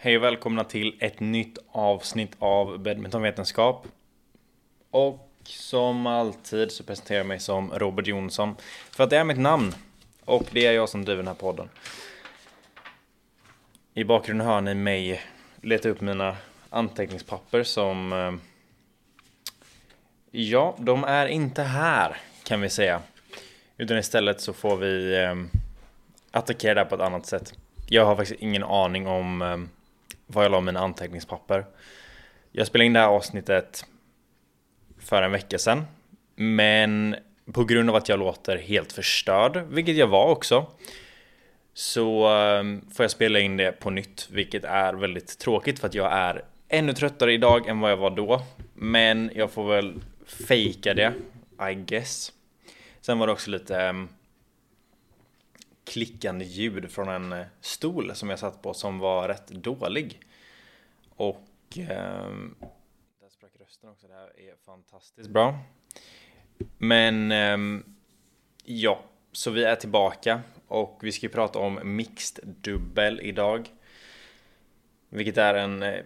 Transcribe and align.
Hej 0.00 0.16
och 0.16 0.22
välkomna 0.22 0.64
till 0.64 0.96
ett 1.00 1.20
nytt 1.20 1.58
avsnitt 1.72 2.36
av 2.38 2.78
Badmintonvetenskap. 2.78 3.86
Och 4.90 5.30
som 5.44 6.06
alltid 6.06 6.72
så 6.72 6.84
presenterar 6.84 7.18
jag 7.18 7.26
mig 7.26 7.38
som 7.38 7.70
Robert 7.70 8.06
Jonsson. 8.06 8.56
För 8.90 9.04
att 9.04 9.10
det 9.10 9.16
är 9.16 9.24
mitt 9.24 9.38
namn. 9.38 9.74
Och 10.24 10.42
det 10.52 10.66
är 10.66 10.72
jag 10.72 10.88
som 10.88 11.04
driver 11.04 11.22
den 11.22 11.28
här 11.28 11.34
podden. 11.34 11.68
I 13.94 14.04
bakgrunden 14.04 14.46
hör 14.46 14.60
ni 14.60 14.74
mig 14.74 15.22
leta 15.62 15.88
upp 15.88 16.00
mina 16.00 16.36
anteckningspapper 16.70 17.62
som... 17.62 18.12
Eh, 18.12 18.34
ja, 20.30 20.76
de 20.78 21.04
är 21.04 21.26
inte 21.26 21.62
här 21.62 22.16
kan 22.44 22.60
vi 22.60 22.70
säga. 22.70 23.00
Utan 23.76 23.98
istället 23.98 24.40
så 24.40 24.52
får 24.52 24.76
vi 24.76 25.22
eh, 25.22 25.34
attackera 26.30 26.74
det 26.74 26.80
här 26.80 26.88
på 26.88 26.94
ett 26.94 27.00
annat 27.00 27.26
sätt. 27.26 27.54
Jag 27.88 28.04
har 28.04 28.16
faktiskt 28.16 28.40
ingen 28.40 28.64
aning 28.64 29.06
om 29.06 29.42
eh, 29.42 29.77
var 30.28 30.42
jag 30.42 30.52
la 30.52 30.60
mina 30.60 30.80
anteckningspapper. 30.80 31.66
Jag 32.52 32.66
spelade 32.66 32.86
in 32.86 32.92
det 32.92 33.00
här 33.00 33.08
avsnittet 33.08 33.84
för 34.98 35.22
en 35.22 35.32
vecka 35.32 35.58
sedan. 35.58 35.84
Men 36.34 37.16
på 37.52 37.64
grund 37.64 37.90
av 37.90 37.96
att 37.96 38.08
jag 38.08 38.18
låter 38.18 38.56
helt 38.56 38.92
förstörd, 38.92 39.62
vilket 39.68 39.96
jag 39.96 40.06
var 40.06 40.30
också, 40.30 40.66
så 41.74 42.26
ehm, 42.26 42.90
får 42.94 43.04
jag 43.04 43.10
spela 43.10 43.38
in 43.38 43.56
det 43.56 43.72
på 43.72 43.90
nytt, 43.90 44.28
vilket 44.30 44.64
är 44.64 44.94
väldigt 44.94 45.38
tråkigt 45.38 45.78
för 45.78 45.86
att 45.86 45.94
jag 45.94 46.12
är 46.12 46.44
ännu 46.68 46.92
tröttare 46.92 47.32
idag 47.32 47.68
än 47.68 47.80
vad 47.80 47.90
jag 47.90 47.96
var 47.96 48.10
då. 48.10 48.42
Men 48.74 49.30
jag 49.34 49.50
får 49.50 49.68
väl 49.68 49.94
fejka 50.48 50.94
det, 50.94 51.12
I 51.70 51.74
guess. 51.74 52.32
Sen 53.00 53.18
var 53.18 53.26
det 53.26 53.32
också 53.32 53.50
lite 53.50 53.80
ehm, 53.80 54.08
klickande 55.88 56.44
ljud 56.44 56.90
från 56.90 57.08
en 57.08 57.32
eh, 57.32 57.46
stol 57.60 58.14
som 58.14 58.30
jag 58.30 58.38
satt 58.38 58.62
på 58.62 58.74
som 58.74 58.98
var 58.98 59.28
rätt 59.28 59.48
dålig. 59.48 60.20
Och 61.10 61.44
Eh, 61.76 61.86
där 63.20 63.28
sprack 63.28 63.52
rösten 63.60 63.90
också. 63.90 64.06
Det 64.06 64.14
här 64.14 64.40
är 64.40 64.56
fantastiskt 64.66 65.30
bra. 65.30 65.58
Men 66.78 67.32
Eh, 67.32 67.58
ja, 68.64 69.04
så 69.32 69.50
vi 69.50 69.64
är 69.64 69.76
tillbaka 69.76 70.40
och 70.68 70.98
vi 71.02 71.12
ska 71.12 71.26
ju 71.26 71.32
prata 71.32 71.58
om 71.58 71.80
mixed 71.96 72.44
dubbel 72.44 73.20
idag. 73.20 73.68
Vilket 75.08 75.38
är 75.38 75.54
en 75.54 75.82
eh, 75.82 76.04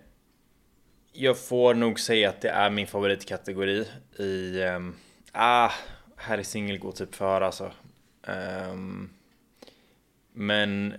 jag 1.12 1.38
får 1.38 1.74
nog 1.74 2.00
säga 2.00 2.28
att 2.28 2.40
det 2.40 2.48
är 2.48 2.70
min 2.70 2.86
favoritkategori 2.86 3.86
i... 4.18 4.62
Um, 4.62 4.96
ah, 5.32 5.70
här 6.16 6.38
är 6.38 6.42
singel 6.42 6.78
går 6.78 6.92
typ 6.92 7.14
för 7.14 7.40
alltså. 7.40 7.72
Um, 8.22 9.10
men 10.32 10.94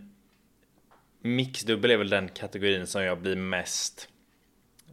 mixdubbel 1.22 1.92
är 1.92 1.98
väl 1.98 2.10
den 2.10 2.30
kategorin 2.30 2.88
som 2.88 3.04
jag 3.04 3.22
blir 3.22 3.36
mest, 3.36 4.10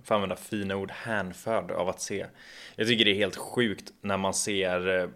för 0.02 0.14
att 0.14 0.16
använda 0.16 0.36
fina 0.36 0.76
ord, 0.76 0.90
hänförd 0.90 1.70
av 1.70 1.88
att 1.88 2.00
se. 2.00 2.26
Jag 2.76 2.86
tycker 2.86 3.04
det 3.04 3.10
är 3.10 3.14
helt 3.14 3.36
sjukt 3.36 3.92
när 4.00 4.16
man 4.16 4.34
ser 4.34 4.98
eh, 4.98 5.08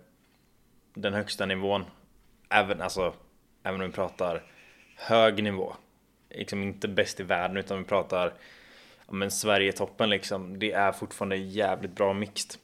den 0.94 1.14
högsta 1.14 1.46
nivån. 1.46 1.84
Även, 2.48 2.82
alltså, 2.82 3.14
även 3.62 3.80
om 3.80 3.86
vi 3.86 3.92
pratar 3.92 4.42
hög 4.96 5.42
nivå. 5.42 5.76
Liksom 6.30 6.62
inte 6.62 6.88
bäst 6.88 7.20
i 7.20 7.22
världen 7.22 7.56
utan 7.56 7.78
vi 7.78 7.84
pratar 7.84 8.34
ja, 9.06 9.12
men 9.12 9.30
Sverige-toppen 9.30 10.10
liksom. 10.10 10.58
Det 10.58 10.72
är 10.72 10.92
fortfarande 10.92 11.36
jävligt 11.36 11.94
bra 11.96 12.12
mixed. 12.12 12.60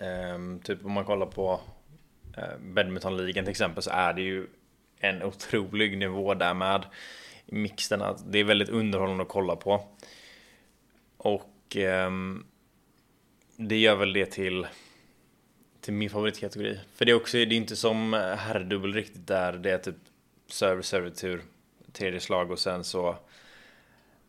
Um, 0.00 0.60
typ 0.60 0.84
om 0.84 0.92
man 0.92 1.04
kollar 1.04 1.26
på 1.26 1.60
uh, 2.38 2.58
badmintonligan 2.60 3.44
till 3.44 3.50
exempel 3.50 3.82
så 3.82 3.90
är 3.90 4.12
det 4.12 4.22
ju 4.22 4.46
en 5.00 5.22
otrolig 5.22 5.98
nivå 5.98 6.34
där 6.34 6.54
med 6.54 6.86
mixen. 7.46 8.02
Det 8.26 8.38
är 8.38 8.44
väldigt 8.44 8.68
underhållande 8.68 9.22
att 9.22 9.28
kolla 9.28 9.56
på. 9.56 9.84
Och 11.16 11.76
eh, 11.76 12.10
det 13.56 13.76
gör 13.76 13.96
väl 13.96 14.12
det 14.12 14.26
till 14.26 14.66
till 15.80 15.94
min 15.94 16.10
favoritkategori. 16.10 16.80
För 16.94 17.04
det 17.04 17.12
är 17.12 17.16
också, 17.16 17.36
det 17.36 17.42
är 17.42 17.52
inte 17.52 17.76
som 17.76 18.12
herrdubbel 18.12 18.94
riktigt 18.94 19.26
där 19.26 19.52
det 19.52 19.70
är 19.70 19.78
typ 19.78 19.96
server, 20.46 20.82
server, 20.82 21.10
tur, 21.10 21.42
tredje 21.92 22.20
slag 22.20 22.50
och 22.50 22.58
sen 22.58 22.84
så 22.84 23.16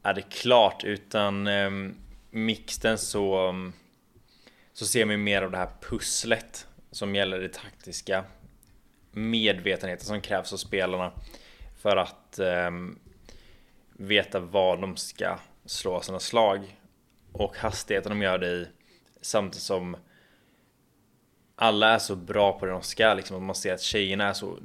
är 0.04 0.14
det 0.14 0.22
klart 0.22 0.84
utan 0.84 1.48
eh, 1.48 1.70
mixten 2.32 2.98
så 2.98 3.48
ehm, 3.48 3.74
så 4.74 4.86
ser 4.86 5.06
man 5.06 5.24
mer 5.24 5.42
av 5.42 5.52
det 5.52 5.58
här 5.58 5.70
pusslet 5.82 6.68
som 6.92 7.16
gäller 7.16 7.40
det 7.40 7.54
taktiska 7.54 8.24
medvetenheten 9.12 10.06
som 10.06 10.22
krävs 10.22 10.54
av 10.54 10.58
spelarna 10.58 11.12
för 11.78 11.98
att 11.98 12.40
eh, 12.40 12.72
veta 13.94 14.40
vad 14.40 14.82
de 14.82 14.98
ska 14.98 15.40
slå 15.66 16.02
sina 16.02 16.20
slag 16.20 16.78
och 17.32 17.58
hastigheten 17.58 18.10
de 18.10 18.22
gör 18.22 18.38
det 18.38 18.48
i 18.48 18.68
samtidigt 19.22 19.64
som 19.64 19.98
alla 21.56 21.90
är 21.90 22.00
så 22.00 22.16
bra 22.16 22.60
på 22.60 22.66
det 22.66 22.72
de 22.72 22.82
ska 22.82 23.14
liksom. 23.14 23.46
Man 23.46 23.56
ser 23.56 23.74
att 23.74 23.82
tjejerna 23.82 24.28
är 24.28 24.34
så 24.34 24.58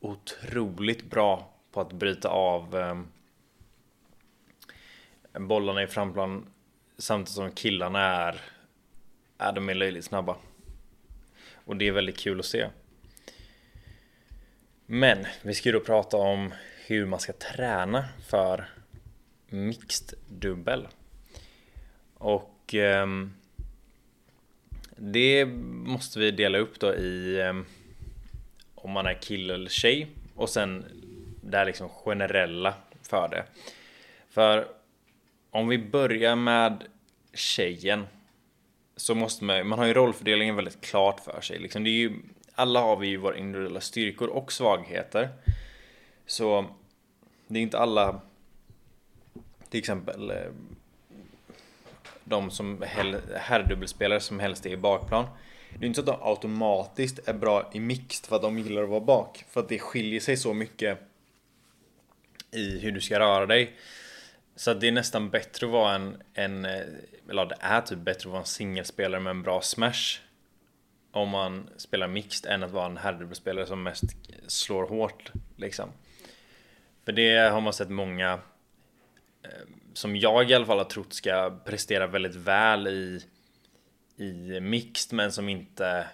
otroligt 0.00 1.10
bra 1.10 1.54
på 1.72 1.80
att 1.80 1.92
bryta 1.92 2.28
av 2.28 2.76
eh, 2.76 3.00
bollarna 5.40 5.82
i 5.82 5.86
framplan 5.86 6.46
samtidigt 6.98 7.34
som 7.34 7.50
killarna 7.50 8.00
är, 8.00 8.40
är 9.38 9.52
de 9.52 9.68
är 9.68 9.74
löjligt 9.74 10.04
snabba. 10.04 10.36
Och 11.54 11.76
det 11.76 11.88
är 11.88 11.92
väldigt 11.92 12.18
kul 12.18 12.38
att 12.38 12.46
se. 12.46 12.68
Men 14.90 15.26
vi 15.42 15.54
ska 15.54 15.68
ju 15.68 15.72
då 15.72 15.80
prata 15.80 16.16
om 16.16 16.54
hur 16.86 17.06
man 17.06 17.20
ska 17.20 17.32
träna 17.32 18.04
för 18.26 18.68
mixed 19.46 20.18
dubbel. 20.28 20.88
Och 22.14 22.74
eh, 22.74 23.06
det 24.96 25.46
måste 25.46 26.18
vi 26.18 26.30
dela 26.30 26.58
upp 26.58 26.80
då 26.80 26.94
i 26.94 27.40
eh, 27.40 27.60
om 28.74 28.90
man 28.90 29.06
är 29.06 29.14
kille 29.14 29.54
eller 29.54 29.70
tjej 29.70 30.06
och 30.34 30.48
sen 30.48 30.84
det 31.42 31.56
här 31.56 31.66
liksom 31.66 31.88
generella 31.88 32.74
för 33.02 33.28
det. 33.28 33.44
För 34.28 34.68
om 35.50 35.68
vi 35.68 35.78
börjar 35.78 36.36
med 36.36 36.84
tjejen 37.34 38.06
så 38.96 39.14
måste 39.14 39.44
man, 39.44 39.68
man 39.68 39.78
har 39.78 39.86
ju 39.86 39.94
rollfördelningen 39.94 40.56
väldigt 40.56 40.80
klart 40.80 41.20
för 41.20 41.40
sig. 41.40 41.58
Liksom 41.58 41.84
det 41.84 41.90
är 41.90 41.98
ju, 41.98 42.12
alla 42.58 42.80
har 42.80 42.96
vi 42.96 43.06
ju 43.06 43.16
våra 43.16 43.36
individuella 43.36 43.80
styrkor 43.80 44.28
och 44.28 44.52
svagheter. 44.52 45.28
Så 46.26 46.66
det 47.46 47.58
är 47.58 47.62
inte 47.62 47.78
alla, 47.78 48.20
till 49.70 49.78
exempel 49.78 50.30
eh, 50.30 50.36
de 52.24 52.50
som 52.50 52.84
herrdubbelspelare 53.36 54.20
som 54.20 54.40
helst 54.40 54.66
är 54.66 54.70
i 54.70 54.76
bakplan. 54.76 55.26
Det 55.78 55.84
är 55.84 55.88
inte 55.88 56.02
så 56.02 56.10
att 56.10 56.20
de 56.20 56.28
automatiskt 56.28 57.28
är 57.28 57.34
bra 57.34 57.70
i 57.72 57.80
mixed 57.80 58.26
för 58.26 58.36
att 58.36 58.42
de 58.42 58.58
gillar 58.58 58.82
att 58.82 58.88
vara 58.88 59.00
bak. 59.00 59.44
För 59.48 59.60
att 59.60 59.68
det 59.68 59.78
skiljer 59.78 60.20
sig 60.20 60.36
så 60.36 60.54
mycket 60.54 60.98
i 62.50 62.78
hur 62.78 62.92
du 62.92 63.00
ska 63.00 63.20
röra 63.20 63.46
dig. 63.46 63.72
Så 64.56 64.74
det 64.74 64.88
är 64.88 64.92
nästan 64.92 65.30
bättre 65.30 65.66
att 65.66 65.72
vara 65.72 65.94
en, 65.94 66.22
en 66.34 66.64
eh, 66.64 66.80
eller 67.30 67.46
det 67.46 67.56
är 67.60 67.80
typ 67.80 67.98
bättre 67.98 68.28
att 68.28 68.32
vara 68.32 68.40
en 68.40 68.46
singelspelare 68.46 69.20
med 69.20 69.30
en 69.30 69.42
bra 69.42 69.60
smash 69.60 70.27
om 71.18 71.28
man 71.28 71.70
spelar 71.76 72.08
mixed 72.08 72.52
än 72.52 72.62
att 72.62 72.70
vara 72.70 72.86
en 72.86 72.96
herrdubbelspelare 72.96 73.66
som 73.66 73.82
mest 73.82 74.04
slår 74.46 74.86
hårt 74.86 75.32
liksom. 75.56 75.88
För 77.04 77.12
det 77.12 77.50
har 77.50 77.60
man 77.60 77.72
sett 77.72 77.90
många 77.90 78.32
eh, 79.42 79.50
som 79.92 80.16
jag 80.16 80.50
i 80.50 80.54
alla 80.54 80.66
fall 80.66 80.78
har 80.78 80.84
trott 80.84 81.12
ska 81.12 81.58
prestera 81.64 82.06
väldigt 82.06 82.34
väl 82.34 82.86
i 82.88 83.22
i 84.16 84.60
mixed 84.60 85.16
men 85.16 85.32
som 85.32 85.48
inte 85.48 86.06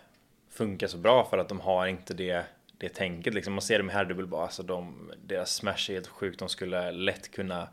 funkar 0.51 0.87
så 0.87 0.99
bra 0.99 1.25
för 1.25 1.39
att 1.39 1.49
de 1.49 1.61
har 1.61 1.87
inte 1.87 2.15
det 2.15 2.45
det 2.79 2.89
tänket 2.89 3.35
liksom. 3.35 3.55
Man 3.55 3.63
ser 3.63 3.79
dem 3.79 3.91
i 3.91 3.93
herrdubbel 3.93 4.27
bara, 4.27 4.43
alltså 4.43 4.63
de, 4.63 5.13
deras 5.25 5.55
smash 5.55 5.91
är 5.91 5.93
helt 5.93 6.07
sjukt. 6.07 6.39
De 6.39 6.49
skulle 6.49 6.93
lätt 6.93 7.31
kunna 7.31 7.69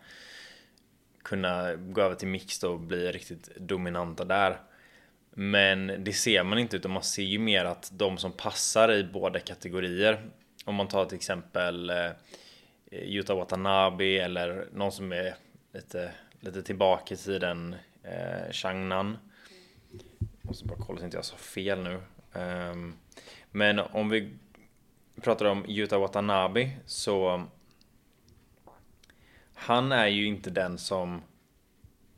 kunna 1.24 1.76
gå 1.76 2.02
över 2.02 2.16
till 2.16 2.28
mixed 2.28 2.70
och 2.70 2.80
bli 2.80 3.12
riktigt 3.12 3.56
dominanta 3.56 4.26
där. 4.26 4.58
Men 5.32 6.04
det 6.04 6.14
ser 6.14 6.44
man 6.44 6.60
inte 6.60 6.78
utan 6.78 6.92
man 6.92 7.04
ser 7.04 7.24
ju 7.24 7.40
mer 7.40 7.66
att 7.66 7.92
de 7.94 8.18
som 8.18 8.32
passar 8.32 8.92
i 8.92 9.04
båda 9.04 9.40
kategorier. 9.40 10.30
Om 10.66 10.76
man 10.76 10.88
tar 10.88 11.06
till 11.06 11.16
exempel 11.16 11.90
eh, 11.90 12.12
Yuta 12.92 13.36
Watanabe 13.36 14.18
eller 14.18 14.68
någon 14.74 14.92
som 14.92 15.12
är 15.12 15.36
lite, 15.74 16.12
lite 16.40 16.62
tillbaka 16.64 17.14
i 17.14 17.18
tiden 17.18 17.76
eh, 18.04 18.52
Changnan 18.52 19.18
Måste 20.42 20.66
bara 20.66 20.80
kolla 20.80 21.00
så 21.00 21.06
inte 21.06 21.18
jag 21.18 21.26
sa 21.26 21.38
fel 21.38 21.84
nu. 21.84 22.02
Um, 22.34 22.98
Men 23.52 23.80
om 23.80 24.10
vi 24.10 24.34
pratar 25.22 25.46
om 25.46 25.66
Yuta 25.68 25.98
Watanabe 25.98 26.72
så 26.86 27.44
han 29.54 29.92
är 29.92 30.08
ju 30.08 30.26
inte 30.26 30.50
den 30.50 30.78
som 30.78 31.22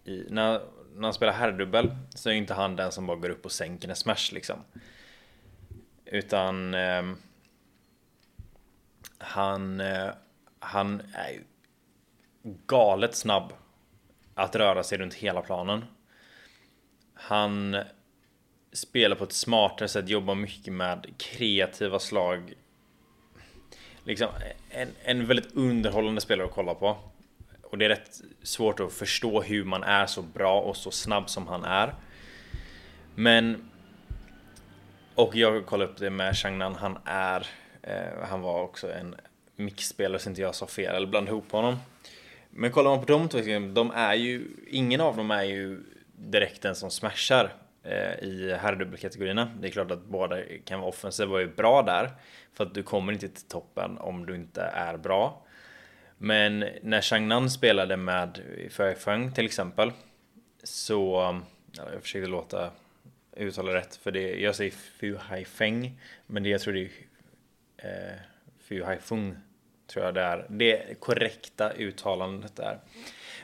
i, 0.04 0.26
när, 0.30 0.62
när 0.96 1.04
han 1.04 1.14
spelar 1.14 1.34
herrdubbel 1.34 1.96
så 2.10 2.30
är 2.30 2.34
inte 2.34 2.54
han 2.54 2.76
den 2.76 2.92
som 2.92 3.08
bara 3.08 3.18
går 3.18 3.30
upp 3.30 3.46
och 3.46 3.52
sänker 3.52 3.90
en 3.90 3.96
smash 3.96 4.34
liksom. 4.34 4.60
Utan 6.06 6.74
eh, 6.74 7.04
han, 9.18 9.80
eh, 9.80 10.10
han 10.60 11.02
är 11.14 11.30
ju 11.30 11.44
galet 12.68 13.16
snabb 13.16 13.54
att 14.36 14.56
röra 14.56 14.84
sig 14.84 14.98
runt 14.98 15.14
hela 15.14 15.42
planen. 15.42 15.86
Han 17.14 17.78
spelar 18.72 19.16
på 19.16 19.24
ett 19.24 19.34
smartare 19.34 19.88
sätt, 19.88 20.10
jobbar 20.10 20.36
mycket 20.36 20.74
med 20.74 21.14
kreativa 21.18 22.00
slag. 22.00 22.54
Liksom 24.04 24.30
en, 24.70 24.90
en 25.04 25.26
väldigt 25.26 25.56
underhållande 25.56 26.22
spelare 26.22 26.48
att 26.48 26.54
kolla 26.54 26.76
på. 26.76 26.98
Och 27.74 27.80
det 27.80 27.86
är 27.86 27.90
rätt 27.90 28.22
svårt 28.44 28.80
att 28.80 28.94
förstå 28.94 29.42
hur 29.42 29.64
man 29.64 29.84
är 29.84 30.06
så 30.06 30.22
bra 30.22 30.62
och 30.62 30.78
så 30.78 30.92
snabb 30.92 31.30
som 31.30 31.48
han 31.48 31.64
är. 31.64 31.94
Men... 33.16 33.70
Och 35.16 35.36
jag 35.36 35.66
kollade 35.66 35.92
upp 35.92 35.98
det 35.98 36.10
med 36.10 36.38
Changnan, 36.38 36.76
han 36.76 36.98
är... 37.06 37.48
Eh, 37.82 38.28
han 38.30 38.42
var 38.42 38.62
också 38.62 38.94
en 38.94 39.16
mixspelare 39.56 40.20
så 40.20 40.30
inte 40.30 40.42
jag 40.42 40.56
sa 40.56 40.68
fel 40.68 40.96
eller 40.96 41.08
blandade 41.08 41.32
ihop 41.32 41.52
honom. 41.52 41.78
Men 42.50 42.72
kollar 42.72 42.90
man 42.90 43.00
på 43.00 43.06
de 43.06 43.30
två, 43.30 43.38
liksom, 43.38 43.74
de 43.74 43.92
är 43.92 44.14
ju... 44.14 44.48
Ingen 44.68 45.02
av 45.02 45.18
dem 45.18 45.32
är 45.32 45.44
ju 45.44 45.84
direkt 46.16 46.62
den 46.62 46.76
som 46.76 46.92
smashar 46.92 47.54
eh, 47.84 48.28
i 48.28 48.58
herrdubbelkategorierna. 48.62 49.52
Det 49.60 49.68
är 49.68 49.72
klart 49.72 49.92
att 49.92 50.06
båda 50.06 50.38
kan 50.66 50.80
vara 50.80 50.90
offensiva 50.90 51.34
och 51.34 51.42
är 51.42 51.48
bra 51.48 51.82
där. 51.82 52.12
För 52.54 52.64
att 52.64 52.74
du 52.74 52.84
kommer 52.84 53.14
inte 53.14 53.30
till 53.30 53.48
toppen 53.48 53.98
om 53.98 54.26
du 54.26 54.36
inte 54.36 54.62
är 54.62 54.98
bra. 54.98 55.44
Men 56.24 56.66
när 56.82 57.02
Changnan 57.02 57.50
spelade 57.50 57.98
med 57.98 58.42
Feng 58.98 59.32
till 59.32 59.46
exempel 59.46 59.92
så, 60.64 61.42
jag 61.76 62.02
försökte 62.02 62.30
låta 62.30 62.72
uttala 63.38 63.74
rätt 63.74 63.96
för 63.96 64.12
det, 64.12 64.40
jag 64.40 64.56
säger 64.56 64.72
Fu 64.72 65.18
Hai 65.18 65.46
Feng 65.46 66.00
men 66.28 66.44
det 66.44 66.50
jag 66.50 66.62
tror 66.62 66.74
det 66.74 66.90
är 67.78 68.12
eh, 68.12 68.20
Fu 68.60 68.84
Hai 68.84 68.98
Fung 69.00 69.38
tror 69.88 70.06
jag 70.06 70.14
det 70.14 70.22
är. 70.22 70.46
Det 70.50 71.00
korrekta 71.00 71.72
uttalandet 71.72 72.56
där. 72.56 72.80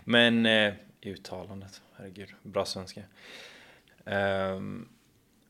Men 0.03 0.45
eh, 0.45 0.73
uttalandet, 1.01 1.81
herregud, 1.97 2.29
bra 2.43 2.65
svenska. 2.65 3.01
Ehm, 4.05 4.57
um, 4.57 4.89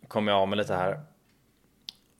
kommer 0.07 0.31
jag 0.31 0.41
av 0.41 0.47
med 0.47 0.57
lite 0.57 0.75
här. 0.75 1.01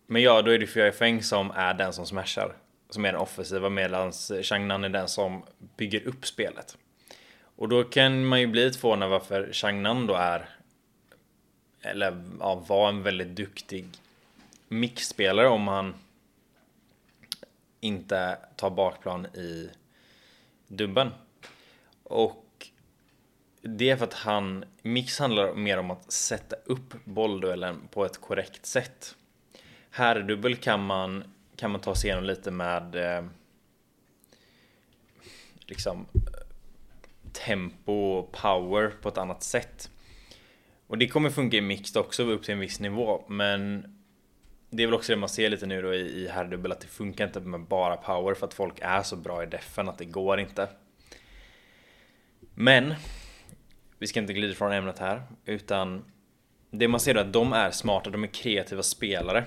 Men 0.08 0.22
ja, 0.22 0.42
då 0.42 0.52
är 0.52 0.60
det 0.60 0.68
Fu 0.68 0.82
Hai 0.82 0.92
Feng 0.92 1.24
som 1.24 1.52
är 1.52 1.74
den 1.74 1.94
som 1.94 2.06
smashar 2.06 2.56
som 2.90 3.06
är 3.06 3.12
den 3.12 3.22
offensiva 3.22 3.70
medan 3.70 4.12
Changnan 4.44 4.84
är 4.84 4.90
den 4.90 5.08
som 5.08 5.44
bygger 5.78 6.08
upp 6.08 6.26
spelet. 6.26 6.78
Och 7.56 7.70
då 7.70 7.84
kan 7.84 8.26
man 8.26 8.40
ju 8.40 8.48
bli 8.48 8.66
lite 8.66 8.80
förvånad 8.80 9.10
varför 9.10 9.54
Changnan 9.54 10.08
då 10.08 10.14
är 10.14 10.50
eller 11.82 12.24
ja, 12.40 12.56
var 12.56 12.90
en 12.90 13.04
väldigt 13.04 13.36
duktig 13.36 13.86
mixspelare 14.68 15.48
om 15.48 15.68
han 15.68 15.94
inte 17.80 18.38
tar 18.56 18.70
bakplan 18.70 19.26
i 19.26 19.70
dubben. 20.68 21.12
Och 22.04 22.68
det 23.62 23.90
är 23.90 23.98
för 23.98 24.06
att 24.06 24.14
han, 24.14 24.66
mix 24.82 25.20
handlar 25.20 25.54
mer 25.54 25.78
om 25.78 25.92
att 25.92 26.12
sätta 26.12 26.56
upp 26.66 27.06
bollduellen 27.06 27.88
på 27.92 28.06
ett 28.06 28.22
korrekt 28.22 28.66
sätt. 28.66 29.16
Herrdubbel 29.90 30.56
kan 30.56 30.86
man 30.86 31.24
kan 31.60 31.72
man 31.72 31.82
ta 31.82 31.96
sig 31.96 32.08
igenom 32.08 32.24
lite 32.24 32.52
med 32.52 32.96
eh, 32.96 33.26
liksom 35.68 36.06
tempo 37.32 37.94
och 37.94 38.32
power 38.32 38.94
på 39.02 39.10
ett 39.10 39.18
annat 39.18 39.44
sätt. 39.44 39.92
Och 40.88 40.98
det 40.98 41.08
kommer 41.08 41.30
funka 41.30 41.58
i 41.58 41.62
mixed 41.62 41.98
också 42.02 42.24
upp 42.24 42.44
till 42.44 42.54
en 42.54 42.60
viss 42.60 42.80
nivå, 42.80 43.26
men 43.28 43.96
det 44.70 44.84
är 44.84 44.88
väl 44.88 44.94
också 44.94 45.12
det 45.12 45.18
man 45.20 45.30
ser 45.30 45.50
lite 45.50 45.66
nu 45.66 45.82
då 45.82 45.94
i, 45.94 46.00
i 46.00 46.28
herrdubbel 46.28 46.72
att 46.72 46.82
det 46.82 46.88
funkar 46.88 47.28
inte 47.28 47.40
med 47.40 47.60
bara 47.60 47.98
power 47.98 48.34
för 48.34 48.48
att 48.48 48.54
folk 48.54 48.80
är 48.82 49.04
så 49.04 49.16
bra 49.16 49.44
i 49.44 49.46
defen 49.46 49.90
att 49.90 49.98
det 49.98 50.06
går 50.06 50.40
inte. 50.40 50.70
Men 52.54 52.94
vi 53.98 54.08
ska 54.08 54.20
inte 54.20 54.34
glida 54.34 54.54
från 54.54 54.72
ämnet 54.72 55.00
här, 55.00 55.22
utan 55.46 56.06
det 56.72 56.88
man 56.88 57.00
ser 57.00 57.14
då 57.14 57.20
är 57.20 57.26
att 57.26 57.34
de 57.34 57.54
är 57.54 57.72
smarta, 57.72 58.10
de 58.10 58.24
är 58.24 58.28
kreativa 58.28 58.84
spelare 58.84 59.46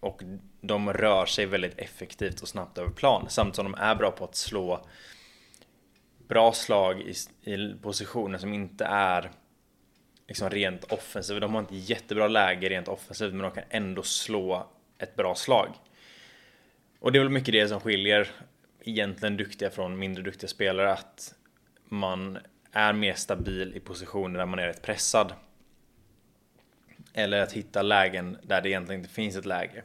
och 0.00 0.22
de 0.66 0.92
rör 0.92 1.26
sig 1.26 1.46
väldigt 1.46 1.78
effektivt 1.78 2.40
och 2.40 2.48
snabbt 2.48 2.78
över 2.78 2.90
plan 2.90 3.26
samtidigt 3.28 3.56
som 3.56 3.72
de 3.72 3.74
är 3.74 3.94
bra 3.94 4.10
på 4.10 4.24
att 4.24 4.34
slå 4.34 4.86
bra 6.28 6.52
slag 6.52 7.00
i, 7.00 7.14
i 7.52 7.74
positioner 7.82 8.38
som 8.38 8.52
inte 8.52 8.84
är 8.84 9.30
liksom 10.28 10.50
rent 10.50 10.84
offensiva. 10.84 11.40
De 11.40 11.54
har 11.54 11.60
inte 11.60 11.76
jättebra 11.76 12.28
läge 12.28 12.68
rent 12.68 12.88
offensivt 12.88 13.32
men 13.32 13.42
de 13.42 13.50
kan 13.50 13.64
ändå 13.70 14.02
slå 14.02 14.66
ett 14.98 15.16
bra 15.16 15.34
slag. 15.34 15.68
Och 16.98 17.12
det 17.12 17.18
är 17.18 17.20
väl 17.20 17.28
mycket 17.28 17.52
det 17.52 17.68
som 17.68 17.80
skiljer 17.80 18.28
egentligen 18.80 19.36
duktiga 19.36 19.70
från 19.70 19.98
mindre 19.98 20.22
duktiga 20.22 20.48
spelare 20.48 20.92
att 20.92 21.34
man 21.84 22.38
är 22.72 22.92
mer 22.92 23.14
stabil 23.14 23.76
i 23.76 23.80
positioner 23.80 24.38
där 24.38 24.46
man 24.46 24.58
är 24.58 24.66
rätt 24.66 24.82
pressad. 24.82 25.32
Eller 27.12 27.40
att 27.40 27.52
hitta 27.52 27.82
lägen 27.82 28.38
där 28.42 28.62
det 28.62 28.68
egentligen 28.68 29.00
inte 29.00 29.14
finns 29.14 29.36
ett 29.36 29.46
läge. 29.46 29.82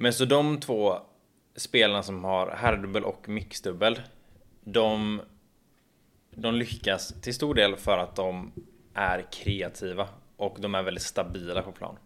Men 0.00 0.12
så 0.12 0.24
de 0.24 0.60
två 0.60 1.00
spelarna 1.56 2.02
som 2.02 2.24
har 2.24 2.50
herrdubbel 2.50 3.04
och 3.04 3.28
mixdubbel, 3.28 4.00
de, 4.60 5.20
de 6.30 6.54
lyckas 6.54 7.20
till 7.20 7.34
stor 7.34 7.54
del 7.54 7.76
för 7.76 7.98
att 7.98 8.16
de 8.16 8.52
är 8.94 9.26
kreativa 9.32 10.08
och 10.36 10.56
de 10.60 10.74
är 10.74 10.82
väldigt 10.82 11.02
stabila 11.02 11.62
på 11.62 11.72
plan. 11.72 11.96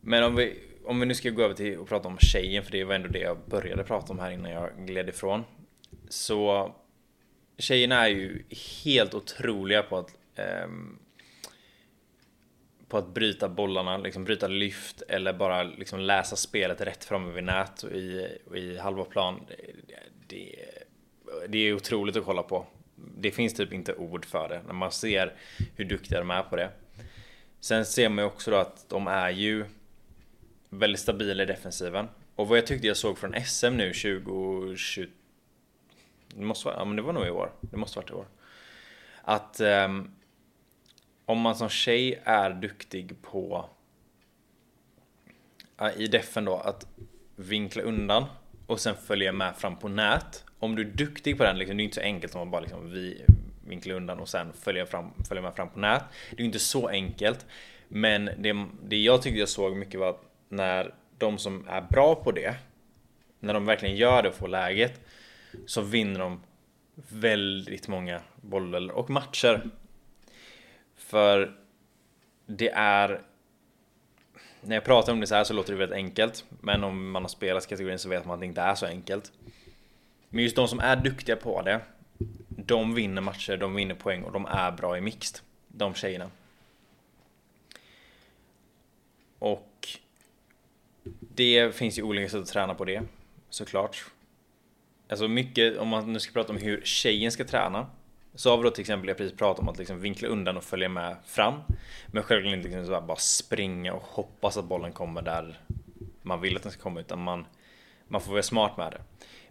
Men 0.00 0.24
om 0.24 0.36
vi, 0.36 0.62
om 0.84 1.00
vi 1.00 1.06
nu 1.06 1.14
ska 1.14 1.30
gå 1.30 1.42
över 1.42 1.54
till 1.54 1.80
att 1.80 1.88
prata 1.88 2.08
om 2.08 2.18
tjejen, 2.18 2.64
för 2.64 2.72
det 2.72 2.84
var 2.84 2.94
ändå 2.94 3.08
det 3.08 3.18
jag 3.18 3.38
började 3.46 3.84
prata 3.84 4.12
om 4.12 4.18
här 4.18 4.30
innan 4.30 4.50
jag 4.50 4.70
gled 4.86 5.08
ifrån. 5.08 5.44
Så 6.08 6.72
tjejerna 7.58 8.04
är 8.04 8.08
ju 8.08 8.44
helt 8.84 9.14
otroliga 9.14 9.82
på 9.82 9.98
att 9.98 10.14
um, 10.64 10.98
på 12.92 12.98
att 12.98 13.14
bryta 13.14 13.48
bollarna, 13.48 13.96
liksom 13.96 14.24
bryta 14.24 14.48
lyft 14.48 15.02
eller 15.08 15.32
bara 15.32 15.62
liksom 15.62 16.00
läsa 16.00 16.36
spelet 16.36 16.80
rätt 16.80 17.04
framme 17.04 17.32
vid 17.32 17.44
nät 17.44 17.82
och 17.82 17.90
i, 17.90 18.38
och 18.50 18.56
i 18.56 18.78
halva 18.78 19.04
plan. 19.04 19.40
Det, 20.26 20.54
det, 21.48 21.58
är 21.58 21.74
otroligt 21.74 22.16
att 22.16 22.24
kolla 22.24 22.42
på. 22.42 22.66
Det 23.18 23.30
finns 23.30 23.54
typ 23.54 23.72
inte 23.72 23.94
ord 23.94 24.26
för 24.26 24.48
det 24.48 24.62
när 24.66 24.74
man 24.74 24.92
ser 24.92 25.32
hur 25.76 25.84
duktiga 25.84 26.18
de 26.18 26.30
är 26.30 26.42
på 26.42 26.56
det. 26.56 26.70
Sen 27.60 27.86
ser 27.86 28.08
man 28.08 28.24
ju 28.24 28.30
också 28.30 28.50
då 28.50 28.56
att 28.56 28.88
de 28.88 29.06
är 29.06 29.30
ju 29.30 29.64
väldigt 30.68 31.00
stabila 31.00 31.42
i 31.42 31.46
defensiven. 31.46 32.08
Och 32.36 32.48
vad 32.48 32.58
jag 32.58 32.66
tyckte 32.66 32.86
jag 32.86 32.96
såg 32.96 33.18
från 33.18 33.34
SM 33.44 33.76
nu 33.76 33.92
2020 33.92 35.06
det 36.34 36.44
måste 36.44 36.68
vara, 36.68 36.76
ja 36.78 36.84
men 36.84 36.96
det 36.96 37.02
var 37.02 37.12
nog 37.12 37.26
i 37.26 37.30
år. 37.30 37.52
Det 37.60 37.76
måste 37.76 37.98
varit 37.98 38.10
i 38.10 38.12
år. 38.12 38.26
Att 39.22 39.60
um, 39.60 40.10
om 41.26 41.40
man 41.40 41.54
som 41.54 41.68
tjej 41.68 42.22
är 42.24 42.50
duktig 42.50 43.22
på 43.22 43.68
i 45.96 46.06
defen 46.06 46.44
då 46.44 46.56
att 46.56 46.86
vinkla 47.36 47.82
undan 47.82 48.24
och 48.66 48.80
sen 48.80 48.96
följa 48.96 49.32
med 49.32 49.56
fram 49.56 49.76
på 49.76 49.88
nät. 49.88 50.44
Om 50.58 50.76
du 50.76 50.82
är 50.82 50.86
duktig 50.86 51.38
på 51.38 51.44
den, 51.44 51.58
liksom, 51.58 51.76
det 51.76 51.82
är 51.82 51.84
inte 51.84 51.94
så 51.94 52.00
enkelt 52.00 52.32
som 52.32 52.42
att 52.42 52.48
bara 52.48 52.60
liksom 52.60 52.90
vi 52.90 53.24
vinklar 53.66 53.94
undan 53.94 54.20
och 54.20 54.28
sen 54.28 54.52
följa, 54.52 54.86
fram, 54.86 55.10
följa 55.28 55.42
med 55.42 55.54
fram 55.54 55.68
på 55.68 55.78
nät. 55.78 56.04
Det 56.30 56.42
är 56.42 56.46
inte 56.46 56.58
så 56.58 56.88
enkelt. 56.88 57.46
Men 57.88 58.24
det, 58.24 58.66
det 58.82 58.96
jag 58.96 59.22
tyckte 59.22 59.38
jag 59.38 59.48
såg 59.48 59.76
mycket 59.76 60.00
var 60.00 60.10
att 60.10 60.22
när 60.48 60.94
de 61.18 61.38
som 61.38 61.68
är 61.68 61.80
bra 61.80 62.14
på 62.14 62.32
det, 62.32 62.54
när 63.40 63.54
de 63.54 63.66
verkligen 63.66 63.96
gör 63.96 64.22
det 64.22 64.28
och 64.28 64.34
får 64.34 64.48
läget, 64.48 65.00
så 65.66 65.80
vinner 65.80 66.20
de 66.20 66.40
väldigt 67.08 67.88
många 67.88 68.20
bollar 68.40 68.90
och 68.90 69.10
matcher. 69.10 69.70
För 71.12 71.54
det 72.46 72.70
är... 72.74 73.20
När 74.60 74.76
jag 74.76 74.84
pratar 74.84 75.12
om 75.12 75.20
det 75.20 75.26
så 75.26 75.34
här 75.34 75.44
så 75.44 75.54
låter 75.54 75.72
det 75.72 75.78
väldigt 75.78 75.96
enkelt. 75.96 76.44
Men 76.60 76.84
om 76.84 77.10
man 77.10 77.22
har 77.22 77.28
spelat 77.28 77.66
kategorin 77.66 77.98
så 77.98 78.08
vet 78.08 78.24
man 78.24 78.34
att 78.34 78.40
det 78.40 78.46
inte 78.46 78.60
är 78.60 78.74
så 78.74 78.86
enkelt. 78.86 79.32
Men 80.28 80.42
just 80.44 80.56
de 80.56 80.68
som 80.68 80.80
är 80.80 80.96
duktiga 80.96 81.36
på 81.36 81.62
det. 81.62 81.80
De 82.48 82.94
vinner 82.94 83.22
matcher, 83.22 83.56
de 83.56 83.74
vinner 83.74 83.94
poäng 83.94 84.22
och 84.22 84.32
de 84.32 84.46
är 84.46 84.70
bra 84.70 84.98
i 84.98 85.00
mixed. 85.00 85.40
De 85.68 85.94
tjejerna. 85.94 86.30
Och 89.38 89.88
det 91.20 91.74
finns 91.74 91.98
ju 91.98 92.02
olika 92.02 92.28
sätt 92.28 92.40
att 92.40 92.46
träna 92.46 92.74
på 92.74 92.84
det. 92.84 93.02
Såklart. 93.50 94.04
Alltså 95.08 95.28
mycket, 95.28 95.78
om 95.78 95.88
man 95.88 96.12
nu 96.12 96.20
ska 96.20 96.32
prata 96.32 96.52
om 96.52 96.58
hur 96.58 96.82
tjejen 96.84 97.32
ska 97.32 97.44
träna 97.44 97.86
så 98.34 98.50
har 98.50 98.56
vi 98.56 98.62
då 98.62 98.70
till 98.70 98.80
exempel 98.80 99.08
jag 99.08 99.16
precis 99.16 99.38
pratat 99.38 99.62
om 99.62 99.68
att 99.68 99.78
liksom 99.78 100.00
vinkla 100.00 100.28
undan 100.28 100.56
och 100.56 100.64
följa 100.64 100.88
med 100.88 101.16
fram. 101.24 101.54
Men 102.06 102.22
självklart 102.22 102.54
inte 102.54 102.68
liksom 102.68 103.06
bara 103.06 103.16
springa 103.16 103.92
och 103.92 104.02
hoppas 104.02 104.56
att 104.56 104.64
bollen 104.64 104.92
kommer 104.92 105.22
där 105.22 105.60
man 106.22 106.40
vill 106.40 106.56
att 106.56 106.62
den 106.62 106.72
ska 106.72 106.82
komma 106.82 107.00
utan 107.00 107.22
man, 107.22 107.46
man 108.08 108.20
får 108.20 108.32
vara 108.32 108.42
smart 108.42 108.76
med 108.76 108.92
det. 108.92 109.00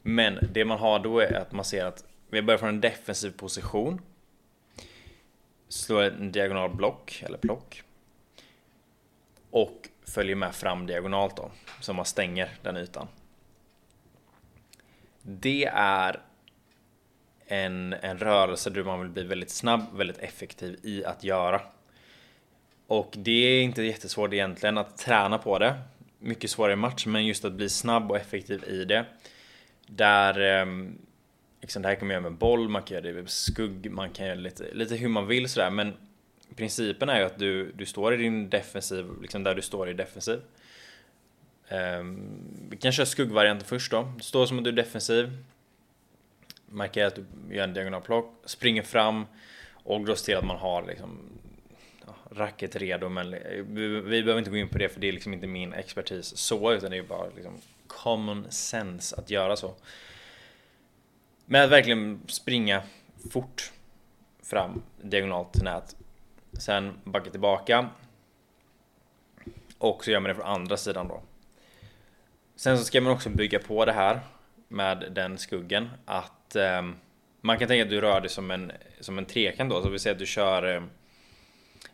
Men 0.02 0.48
det 0.52 0.66
man 0.66 0.80
har 0.80 1.00
då 1.00 1.20
är 1.20 1.34
att 1.34 1.52
man 1.52 1.66
ser 1.66 1.86
att 1.86 2.04
vi 2.30 2.42
börjar 2.42 2.58
från 2.58 2.70
en 2.70 2.82
defensiv 2.82 3.32
position. 3.32 4.02
Slår 5.68 6.04
en 6.04 6.32
diagonal 6.32 6.76
block 6.76 7.24
eller 7.26 7.38
plock. 7.38 7.84
Och 9.50 9.90
följer 10.06 10.36
med 10.36 10.56
fram 10.56 10.88
diagonalt 10.88 11.38
då. 11.38 11.52
Så 11.82 11.94
man 11.94 12.06
stänger 12.06 12.50
den 12.62 12.78
ytan. 12.78 13.08
Det 15.22 15.66
är 15.74 16.22
en, 17.52 17.94
en 17.94 18.18
rörelse 18.18 18.70
där 18.70 18.84
man 18.84 19.00
vill 19.02 19.10
bli 19.10 19.24
väldigt 19.24 19.50
snabb, 19.50 19.82
väldigt 19.94 20.18
effektiv 20.18 20.80
i 20.84 21.06
att 21.06 21.24
göra. 21.24 21.62
Och 22.88 23.14
det 23.18 23.32
är 23.32 23.64
inte 23.64 23.84
jättesvårt 23.84 24.34
egentligen 24.34 24.78
att 24.78 24.98
träna 24.98 25.38
på 25.38 25.60
det. 25.60 25.80
Mycket 26.20 26.50
svårare 26.50 26.76
match, 26.76 27.06
men 27.06 27.26
just 27.26 27.46
att 27.46 27.54
bli 27.54 27.70
snabb 27.70 28.12
och 28.12 28.18
effektiv 28.18 28.64
i 28.64 28.86
det. 28.86 29.06
Där 29.88 30.40
ehm, 30.40 30.98
liksom 31.62 31.82
det 31.82 31.88
här 31.88 31.96
kan 31.96 32.08
man 32.08 32.14
göra 32.14 32.22
med 32.22 32.34
boll, 32.34 32.70
man 32.70 32.84
kan 32.84 32.96
göra 32.96 33.06
det 33.06 33.14
med 33.14 33.30
skugg, 33.30 33.92
man 33.92 34.10
kan 34.10 34.26
göra 34.26 34.36
lite, 34.36 34.74
lite 34.74 34.96
hur 34.96 35.10
man 35.10 35.28
vill 35.28 35.50
sådär. 35.50 35.70
Men 35.70 35.94
principen 36.56 37.10
är 37.10 37.20
ju 37.20 37.26
att 37.26 37.40
du, 37.40 37.72
du 37.72 37.86
står 37.86 38.14
i 38.14 38.18
din 38.18 38.50
defensiv, 38.50 39.22
liksom 39.22 39.44
där 39.44 39.56
du 39.56 39.62
står 39.62 39.90
i 39.90 39.94
defensiv. 39.94 40.42
Um, 41.70 42.30
vi 42.70 42.78
kan 42.78 42.92
köra 42.92 43.06
skuggvarianten 43.06 43.68
först 43.68 43.92
då. 43.92 44.14
Du 44.18 44.24
står 44.24 44.46
som 44.46 44.58
att 44.58 44.64
du 44.64 44.70
är 44.70 44.76
defensiv 44.76 45.38
markerar 46.72 47.08
att 47.08 47.16
du 47.16 47.56
gör 47.56 47.64
en 47.64 47.74
diagonalplock, 47.74 48.34
springer 48.46 48.82
fram 48.82 49.26
och 49.84 50.06
då 50.06 50.16
ser 50.16 50.38
att 50.38 50.46
man 50.46 50.58
har 50.58 50.84
liksom 50.84 51.20
ja, 52.08 52.16
racket 52.32 52.76
redo. 52.76 53.10
Men 53.10 53.32
vi, 53.32 53.88
vi 53.88 54.24
behöver 54.24 54.38
inte 54.38 54.52
gå 54.52 54.58
in 54.58 54.70
på 54.70 54.78
det 54.78 54.90
för 54.90 55.00
det 55.00 55.08
är 55.08 55.12
liksom 55.12 55.34
inte 55.34 55.48
min 55.48 55.74
expertis 55.74 56.38
så, 56.38 56.74
utan 56.74 56.92
det 56.92 56.98
är 56.98 57.04
bara 57.04 57.30
liksom 57.36 57.58
common 57.88 58.46
sense 58.50 59.16
att 59.16 59.30
göra 59.30 59.56
så. 59.56 59.74
Men 61.46 61.64
att 61.64 61.70
verkligen 61.70 62.22
springa 62.28 62.82
fort 63.32 63.72
fram 64.44 64.82
diagonalt 65.02 65.54
till 65.54 65.64
nät. 65.64 65.96
Sen 66.54 66.94
backa 67.04 67.30
tillbaka. 67.30 67.90
Och 69.78 70.04
så 70.04 70.12
gör 70.12 70.20
man 70.20 70.30
det 70.30 70.36
från 70.36 70.46
andra 70.46 70.78
sidan 70.78 71.08
då. 71.08 71.22
Sen 72.56 72.78
så 72.78 72.84
ska 72.84 73.02
man 73.02 73.14
också 73.14 73.30
bygga 73.30 73.60
på 73.60 73.86
det 73.86 73.92
här 73.92 74.20
med 74.68 75.12
den 75.12 75.38
skuggen 75.38 75.90
att 76.06 76.32
eh, 76.56 76.82
man 77.42 77.60
kan 77.60 77.68
tänka 77.68 77.84
att 77.84 77.90
du 77.90 78.02
rör 78.02 78.22
dig 78.22 78.30
som 78.30 78.52
en, 78.52 78.72
som 79.00 79.18
en 79.18 79.26
trekant 79.26 79.70
då, 79.70 79.82
så 79.82 79.90
vi 79.90 80.00
säger 80.00 80.16
att 80.16 80.20
du 80.20 80.26
kör 80.26 80.76
eh, 80.76 80.84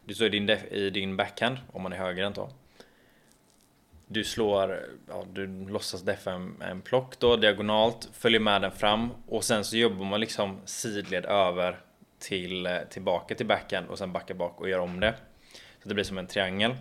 du 0.05 0.13
står 0.13 0.27
i 0.27 0.29
din, 0.29 0.49
i 0.49 0.89
din 0.89 1.17
backhand 1.17 1.57
om 1.71 1.81
man 1.81 1.93
är 1.93 1.97
högerhänt 1.97 2.35
då. 2.35 2.49
Du 4.07 4.23
slår, 4.23 4.85
ja, 5.07 5.25
du 5.33 5.47
låtsas 5.69 6.01
deffa 6.01 6.31
en, 6.31 6.61
en 6.61 6.81
plock 6.81 7.19
då 7.19 7.35
diagonalt, 7.35 8.09
följer 8.13 8.39
med 8.39 8.61
den 8.61 8.71
fram 8.71 9.09
och 9.27 9.43
sen 9.43 9.63
så 9.63 9.77
jobbar 9.77 10.05
man 10.05 10.19
liksom 10.19 10.61
sidled 10.65 11.25
över 11.25 11.79
till 12.19 12.65
eh, 12.65 12.79
tillbaka 12.89 13.35
till 13.35 13.45
backhand 13.45 13.87
och 13.87 13.97
sen 13.97 14.11
backar 14.11 14.35
bak 14.35 14.61
och 14.61 14.69
gör 14.69 14.79
om 14.79 14.99
det. 14.99 15.15
Så 15.53 15.89
det 15.89 15.93
blir 15.93 16.03
som 16.03 16.17
en 16.17 16.27
triangel. 16.27 16.75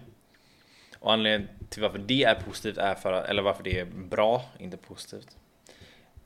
Och 0.98 1.12
anledningen 1.12 1.48
till 1.68 1.82
varför 1.82 1.98
det 1.98 2.24
är 2.24 2.34
positivt 2.34 2.78
är 2.78 2.94
för 2.94 3.12
att, 3.12 3.28
eller 3.28 3.42
varför 3.42 3.62
det 3.62 3.80
är 3.80 3.84
bra, 3.84 4.44
inte 4.58 4.76
positivt, 4.76 5.36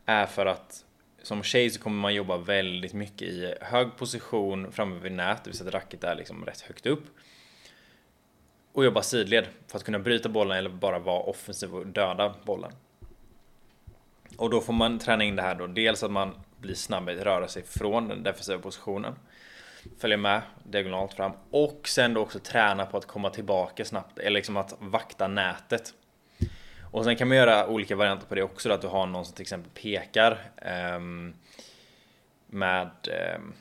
är 0.07 0.27
för 0.27 0.47
att 0.47 0.85
som 1.23 1.43
tjej 1.43 1.71
så 1.71 1.81
kommer 1.81 2.01
man 2.01 2.15
jobba 2.15 2.37
väldigt 2.37 2.93
mycket 2.93 3.29
i 3.29 3.55
hög 3.61 3.97
position 3.97 4.73
framme 4.73 5.01
vid 5.01 5.13
nät, 5.13 5.45
det 5.45 5.51
vill 5.51 5.59
säga 5.59 5.71
racket 5.71 6.05
är 6.05 6.15
liksom 6.15 6.45
rätt 6.45 6.61
högt 6.61 6.87
upp. 6.87 7.05
Och 8.73 8.85
jobba 8.85 9.03
sidled 9.03 9.47
för 9.69 9.79
att 9.79 9.85
kunna 9.85 9.99
bryta 9.99 10.29
bollen 10.29 10.59
eller 10.59 10.71
bara 10.71 10.99
vara 10.99 11.23
offensiv 11.23 11.75
och 11.75 11.87
döda 11.87 12.35
bollen. 12.45 12.73
Och 14.37 14.51
då 14.51 14.61
får 14.61 14.73
man 14.73 14.99
träna 14.99 15.25
in 15.25 15.37
det 15.37 15.43
här 15.43 15.55
då, 15.55 15.67
dels 15.67 16.03
att 16.03 16.11
man 16.11 16.35
blir 16.59 16.75
snabb 16.75 17.09
att 17.09 17.19
röra 17.19 17.49
sig 17.49 17.63
från 17.63 18.09
den 18.09 18.23
defensiva 18.23 18.59
positionen 18.59 19.15
följa 19.99 20.17
med 20.17 20.43
diagonalt 20.65 21.15
fram 21.15 21.33
och 21.51 21.89
sen 21.89 22.15
då 22.15 22.21
också 22.21 22.39
träna 22.39 22.87
på 22.87 22.97
att 22.97 23.07
komma 23.07 23.31
tillbaka 23.31 23.85
snabbt 23.85 24.19
eller 24.19 24.31
liksom 24.31 24.57
att 24.57 24.77
vakta 24.79 25.29
nätet. 25.29 25.95
Och 26.91 27.05
sen 27.05 27.17
kan 27.17 27.29
man 27.29 27.37
göra 27.37 27.67
olika 27.67 27.97
varianter 27.97 28.27
på 28.27 28.35
det 28.35 28.43
också 28.43 28.69
då, 28.69 28.75
att 28.75 28.83
du 28.83 28.89
har 28.89 29.07
någon 29.07 29.25
som 29.25 29.35
till 29.35 29.43
exempel 29.43 29.71
pekar 29.83 30.51
um, 30.97 31.35
med 32.47 32.91
um, 33.37 33.53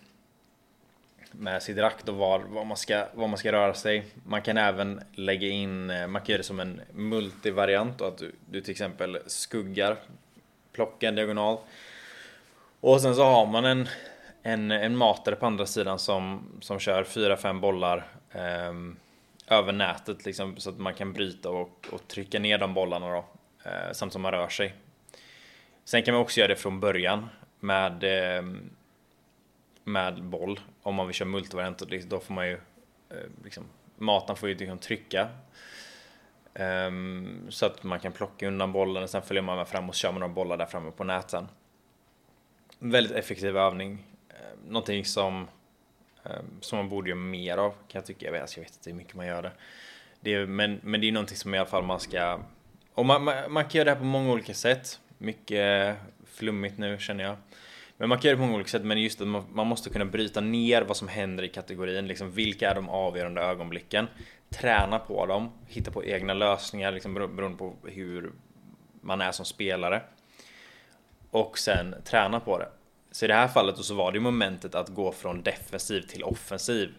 med 1.31 1.63
sitt 1.63 1.77
rakt 1.77 2.09
och 2.09 2.15
var, 2.15 2.39
var, 2.39 2.65
man 2.65 2.77
ska, 2.77 3.05
var 3.13 3.27
man 3.27 3.37
ska 3.37 3.51
röra 3.51 3.73
sig. 3.73 4.05
Man 4.23 4.41
kan 4.41 4.57
även 4.57 5.01
lägga 5.13 5.47
in, 5.47 5.89
eh, 5.89 6.07
man 6.07 6.21
kan 6.21 6.33
göra 6.33 6.37
det 6.37 6.43
som 6.43 6.59
en 6.59 6.81
multivariant 6.93 8.01
och 8.01 8.07
att 8.07 8.17
du, 8.17 8.31
du 8.49 8.61
till 8.61 8.71
exempel 8.71 9.19
skuggar 9.25 9.97
plocken 10.71 11.15
diagonal. 11.15 11.57
Och 12.79 13.01
sen 13.01 13.15
så 13.15 13.23
har 13.23 13.45
man 13.45 13.65
en, 13.65 13.87
en, 14.43 14.71
en 14.71 14.97
matare 14.97 15.35
på 15.35 15.45
andra 15.45 15.65
sidan 15.65 15.99
som, 15.99 16.43
som 16.61 16.79
kör 16.79 17.03
4-5 17.03 17.59
bollar 17.59 18.07
um, 18.69 18.97
över 19.49 19.73
nätet 19.73 20.25
liksom, 20.25 20.57
så 20.57 20.69
att 20.69 20.79
man 20.79 20.93
kan 20.93 21.13
bryta 21.13 21.49
och, 21.49 21.87
och 21.91 22.07
trycka 22.07 22.39
ner 22.39 22.57
de 22.57 22.73
bollarna 22.73 23.09
då, 23.09 23.25
eh, 23.63 23.91
samt 23.91 24.13
som 24.13 24.21
man 24.21 24.31
rör 24.31 24.49
sig. 24.49 24.73
Sen 25.85 26.03
kan 26.03 26.13
man 26.13 26.21
också 26.21 26.39
göra 26.39 26.47
det 26.47 26.55
från 26.55 26.79
början 26.79 27.29
med, 27.59 28.03
eh, 28.03 28.43
med 29.83 30.23
boll. 30.23 30.59
Om 30.81 30.95
man 30.95 31.07
vill 31.07 31.15
köra 31.15 31.29
multivariant, 31.29 31.79
då 32.07 32.19
får 32.19 32.33
man 32.33 32.47
ju 32.47 32.53
eh, 33.09 33.17
liksom, 33.43 33.63
matan 33.97 34.35
får 34.35 34.49
ju 34.49 34.55
liksom 34.55 34.77
trycka 34.77 35.29
Um, 36.53 37.45
så 37.49 37.65
att 37.65 37.83
man 37.83 37.99
kan 37.99 38.11
plocka 38.11 38.47
undan 38.47 38.71
bollen 38.71 39.03
och 39.03 39.09
sen 39.09 39.21
följer 39.21 39.43
man 39.43 39.57
med 39.57 39.67
fram 39.67 39.89
och 39.89 39.95
kör 39.95 40.11
man 40.11 40.19
några 40.19 40.33
bollar 40.33 40.57
där 40.57 40.65
framme 40.65 40.91
på 40.91 41.03
näten. 41.03 41.47
Väldigt 42.79 43.17
effektiv 43.17 43.57
övning 43.57 44.05
eh, 44.29 44.35
någonting 44.67 45.05
som, 45.05 45.47
Ehm, 46.29 46.45
som 46.61 46.77
man 46.77 46.89
borde 46.89 47.09
göra 47.09 47.19
mer 47.19 47.57
av 47.57 47.71
kan 47.71 47.79
jag 47.99 48.05
tycka. 48.05 48.25
Jag 48.25 48.31
vet, 48.31 48.41
alltså, 48.41 48.59
jag 48.59 48.63
vet 48.63 48.75
inte 48.75 48.89
hur 48.89 48.97
mycket 48.97 49.15
man 49.15 49.25
gör 49.25 49.41
det. 49.41 49.51
det 50.19 50.33
är, 50.33 50.45
men, 50.45 50.79
men 50.83 51.01
det 51.01 51.07
är 51.07 51.11
någonting 51.11 51.37
som 51.37 51.53
i 51.53 51.57
alla 51.57 51.69
fall 51.69 51.83
man 51.83 51.99
ska... 51.99 52.39
Och 52.93 53.05
man, 53.05 53.23
man, 53.23 53.51
man 53.51 53.65
kan 53.65 53.79
göra 53.79 53.85
det 53.85 53.91
här 53.91 53.99
på 53.99 54.05
många 54.05 54.31
olika 54.31 54.53
sätt. 54.53 54.99
Mycket 55.17 55.97
flummigt 56.25 56.77
nu 56.77 56.97
känner 56.99 57.23
jag. 57.23 57.37
Men 57.97 58.09
man 58.09 58.17
kan 58.17 58.29
göra 58.29 58.35
det 58.35 58.41
på 58.41 58.45
många 58.45 58.55
olika 58.55 58.69
sätt, 58.69 58.83
men 58.83 59.01
just 59.01 59.21
att 59.21 59.27
man, 59.27 59.45
man, 59.51 59.67
måste 59.67 59.89
kunna 59.89 60.05
bryta 60.05 60.41
ner 60.41 60.81
vad 60.81 60.97
som 60.97 61.07
händer 61.07 61.43
i 61.43 61.47
kategorin. 61.47 62.07
Liksom, 62.07 62.31
vilka 62.31 62.71
är 62.71 62.75
de 62.75 62.89
avgörande 62.89 63.41
ögonblicken? 63.41 64.07
Träna 64.49 64.99
på 64.99 65.25
dem, 65.25 65.51
hitta 65.67 65.91
på 65.91 66.05
egna 66.05 66.33
lösningar 66.33 66.91
liksom, 66.91 67.13
beroende 67.13 67.57
på 67.57 67.75
hur 67.83 68.31
man 69.01 69.21
är 69.21 69.31
som 69.31 69.45
spelare. 69.45 70.01
Och 71.31 71.57
sen 71.57 71.95
träna 72.05 72.39
på 72.39 72.57
det. 72.57 72.69
Så 73.11 73.25
i 73.25 73.27
det 73.27 73.33
här 73.33 73.47
fallet 73.47 73.77
så 73.77 73.95
var 73.95 74.11
det 74.11 74.19
momentet 74.19 74.75
att 74.75 74.89
gå 74.89 75.11
från 75.11 75.43
defensiv 75.43 76.01
till 76.01 76.23
offensiv. 76.23 76.93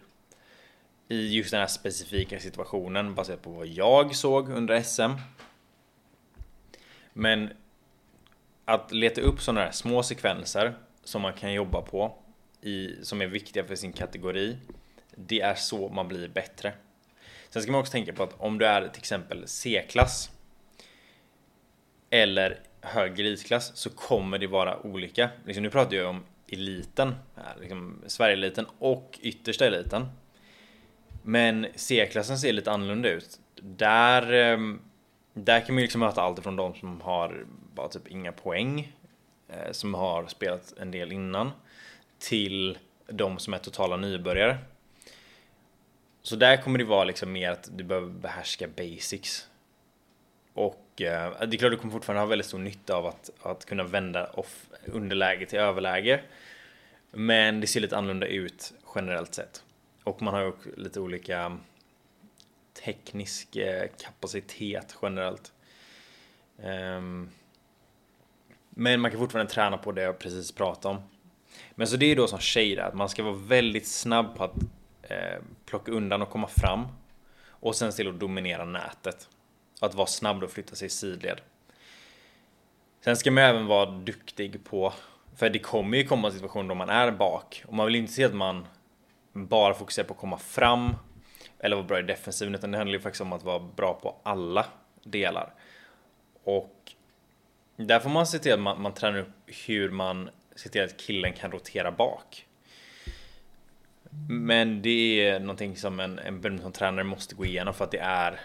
I 1.09 1.37
just 1.37 1.50
den 1.50 1.61
här 1.61 1.67
specifika 1.67 2.40
situationen 2.40 3.14
baserat 3.14 3.43
på 3.43 3.50
vad 3.50 3.67
jag 3.67 4.17
såg 4.17 4.49
under 4.49 4.83
SM. 4.83 5.12
Men 7.12 7.50
att 8.64 8.93
leta 8.93 9.21
upp 9.21 9.40
sådana 9.40 9.61
här 9.61 9.71
små 9.71 10.02
sekvenser 10.02 10.75
som 11.05 11.23
man 11.23 11.33
kan 11.33 11.52
jobba 11.52 11.83
på 11.83 12.14
i, 12.61 13.05
som 13.05 13.23
är 13.23 13.26
viktiga 13.26 13.64
för 13.64 13.75
sin 13.75 13.93
kategori. 13.93 14.57
Det 15.17 15.40
är 15.40 15.55
så 15.55 15.88
man 15.88 16.09
blir 16.09 16.29
bättre. 16.29 16.73
Sen 17.49 17.62
ska 17.62 17.73
man 17.73 17.81
också 17.81 17.93
tänka 17.93 18.12
på 18.12 18.23
att 18.23 18.40
om 18.40 18.59
du 18.59 18.67
är 18.67 18.88
till 18.88 19.00
exempel 19.00 19.49
C-klass 19.49 20.31
eller 22.11 22.61
högre 22.80 23.26
elitklass 23.26 23.76
så 23.76 23.90
kommer 23.90 24.38
det 24.38 24.46
vara 24.46 24.87
olika. 24.87 25.30
Liksom, 25.44 25.62
nu 25.62 25.70
pratar 25.70 25.96
jag 25.96 26.08
om 26.10 26.25
eliten, 26.49 27.14
här, 27.37 27.56
liksom 27.60 28.02
Sverigeeliten 28.06 28.66
och 28.78 29.18
yttersta 29.22 29.66
eliten. 29.66 30.06
Men 31.22 31.66
C-klassen 31.75 32.38
ser 32.38 32.52
lite 32.52 32.70
annorlunda 32.70 33.08
ut. 33.08 33.40
Där, 33.62 34.32
ehm, 34.32 34.80
där 35.34 35.60
kan 35.60 35.75
man 35.75 35.80
ju 35.80 35.84
liksom 35.84 36.00
möta 36.00 36.22
allt 36.22 36.42
från 36.42 36.56
de 36.56 36.75
som 36.75 37.00
har 37.00 37.46
bara 37.75 37.88
typ 37.88 38.08
inga 38.08 38.32
poäng, 38.32 38.92
eh, 39.49 39.72
som 39.72 39.94
har 39.94 40.26
spelat 40.26 40.75
en 40.78 40.90
del 40.90 41.12
innan, 41.12 41.50
till 42.18 42.78
de 43.06 43.38
som 43.38 43.54
är 43.54 43.58
totala 43.58 43.96
nybörjare. 43.96 44.58
Så 46.22 46.37
där 46.37 46.56
kommer 46.56 46.78
det 46.78 46.84
vara 46.84 47.04
liksom 47.04 47.32
mer 47.32 47.50
att 47.50 47.68
du 47.76 47.84
behöver 47.84 48.08
behärska 48.08 48.68
basics. 48.68 49.50
Och 50.54 50.90
Eh, 51.00 51.47
det 51.47 51.57
är 51.57 51.59
klart 51.59 51.73
du 51.73 51.76
kommer 51.76 51.92
fortfarande 51.92 52.21
ha 52.21 52.26
väldigt 52.26 52.47
stor 52.47 52.59
nytta 52.59 52.95
av 52.95 53.07
att, 53.07 53.30
att 53.42 53.64
kunna 53.64 53.85
vända 53.85 54.26
off 54.26 54.66
underläge 54.85 55.47
till 55.47 55.59
överläge. 55.59 56.21
Men 57.11 57.61
det 57.61 57.66
ser 57.66 57.80
lite 57.80 57.97
annorlunda 57.97 58.26
ut 58.26 58.73
generellt 58.95 59.35
sett. 59.35 59.64
Och 60.04 60.23
man 60.23 60.35
har 60.35 60.40
ju 60.40 60.52
lite 60.76 61.00
olika 61.00 61.59
teknisk 62.85 63.57
eh, 63.57 63.88
kapacitet 63.99 64.97
generellt. 65.02 65.52
Ehm, 66.62 67.30
men 68.71 69.00
man 69.00 69.11
kan 69.11 69.21
fortfarande 69.21 69.52
träna 69.52 69.78
på 69.78 69.92
det 69.92 70.02
jag 70.02 70.19
precis 70.19 70.52
pratade 70.52 70.95
om. 70.97 71.02
Men 71.71 71.87
så 71.87 71.97
det 71.97 72.07
är 72.07 72.16
då 72.16 72.26
som 72.26 72.38
tjej 72.38 72.80
att 72.80 72.95
man 72.95 73.09
ska 73.09 73.23
vara 73.23 73.35
väldigt 73.35 73.87
snabb 73.87 74.37
på 74.37 74.45
att 74.45 74.54
eh, 75.02 75.42
plocka 75.66 75.92
undan 75.92 76.23
och 76.23 76.30
komma 76.30 76.49
fram. 76.49 76.87
Och 77.47 77.76
sen 77.76 77.92
till 77.92 78.09
att 78.09 78.21
dominera 78.21 78.64
nätet. 78.64 79.28
Att 79.80 79.94
vara 79.94 80.06
snabb 80.06 80.42
och 80.42 80.50
flytta 80.50 80.75
sig 80.75 80.87
i 80.87 80.90
sidled. 80.90 81.40
Sen 83.04 83.16
ska 83.16 83.30
man 83.30 83.44
även 83.44 83.66
vara 83.66 83.90
duktig 83.90 84.64
på, 84.64 84.92
för 85.37 85.50
det 85.50 85.58
kommer 85.58 85.99
ju 85.99 86.04
komma 86.04 86.30
situationer 86.30 86.68
då 86.68 86.75
man 86.75 86.88
är 86.88 87.10
bak 87.10 87.64
och 87.66 87.75
man 87.75 87.87
vill 87.87 87.94
inte 87.94 88.12
se 88.12 88.25
att 88.25 88.34
man 88.34 88.66
bara 89.32 89.75
fokuserar 89.75 90.06
på 90.06 90.14
att 90.14 90.20
komma 90.20 90.38
fram 90.38 90.94
eller 91.58 91.76
vara 91.76 91.87
bra 91.87 91.99
i 91.99 92.02
defensiven 92.02 92.54
utan 92.54 92.70
det 92.70 92.78
handlar 92.78 92.94
ju 92.94 93.00
faktiskt 93.00 93.20
om 93.20 93.32
att 93.32 93.42
vara 93.42 93.58
bra 93.58 93.94
på 93.94 94.16
alla 94.22 94.66
delar. 95.04 95.54
Och 96.44 96.92
där 97.76 98.00
får 98.00 98.10
man 98.10 98.26
se 98.26 98.38
till 98.38 98.52
att 98.52 98.60
man, 98.60 98.82
man 98.82 98.94
tränar 98.94 99.18
upp 99.18 99.28
hur 99.66 99.90
man 99.90 100.30
ser 100.56 100.70
till 100.70 100.82
att 100.82 100.96
killen 100.96 101.32
kan 101.32 101.52
rotera 101.52 101.92
bak. 101.92 102.46
Men 104.28 104.82
det 104.82 105.28
är 105.28 105.40
någonting 105.40 105.76
som 105.76 106.00
en, 106.00 106.18
en 106.18 106.40
badmintontränare 106.40 107.04
måste 107.04 107.34
gå 107.34 107.44
igenom 107.44 107.75
för 107.75 107.84
att 107.84 107.90
det 107.90 107.99
är 107.99 108.40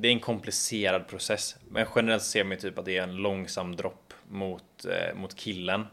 det 0.00 0.08
är 0.08 0.12
en 0.12 0.20
komplicerad 0.20 1.08
process. 1.08 1.56
Men 1.68 1.86
generellt 1.96 2.22
ser 2.22 2.44
man 2.44 2.50
ju 2.50 2.56
typ 2.56 2.78
att 2.78 2.84
det 2.84 2.96
är 2.96 3.02
en 3.02 3.16
långsam 3.16 3.76
dropp 3.76 4.14
mot, 4.28 4.84
eh, 4.84 5.14
mot 5.14 5.36
killen. 5.36 5.86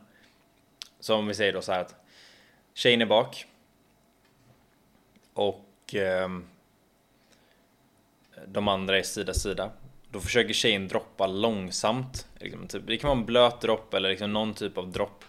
Så 1.00 1.15
om 1.15 1.27
vi 1.27 1.33
säger 1.33 1.53
då 1.53 1.62
så 1.62 1.71
här 1.71 1.81
att 1.81 1.95
tjejen 2.74 3.01
är 3.01 3.05
bak. 3.05 3.45
Och 5.33 5.95
eh, 5.95 6.29
de 8.47 8.67
andra 8.67 8.97
är 8.97 9.03
sida 9.03 9.33
sida. 9.33 9.71
Då 10.12 10.19
försöker 10.19 10.53
tjejen 10.53 10.88
droppa 10.88 11.27
långsamt. 11.27 12.27
Liksom, 12.39 12.67
typ, 12.67 12.88
det 12.88 12.97
kan 12.97 13.07
vara 13.07 13.19
en 13.19 13.25
blöt 13.25 13.62
dropp 13.62 13.93
eller 13.93 14.09
liksom 14.09 14.33
någon 14.33 14.53
typ 14.53 14.77
av 14.77 14.91
dropp 14.91 15.24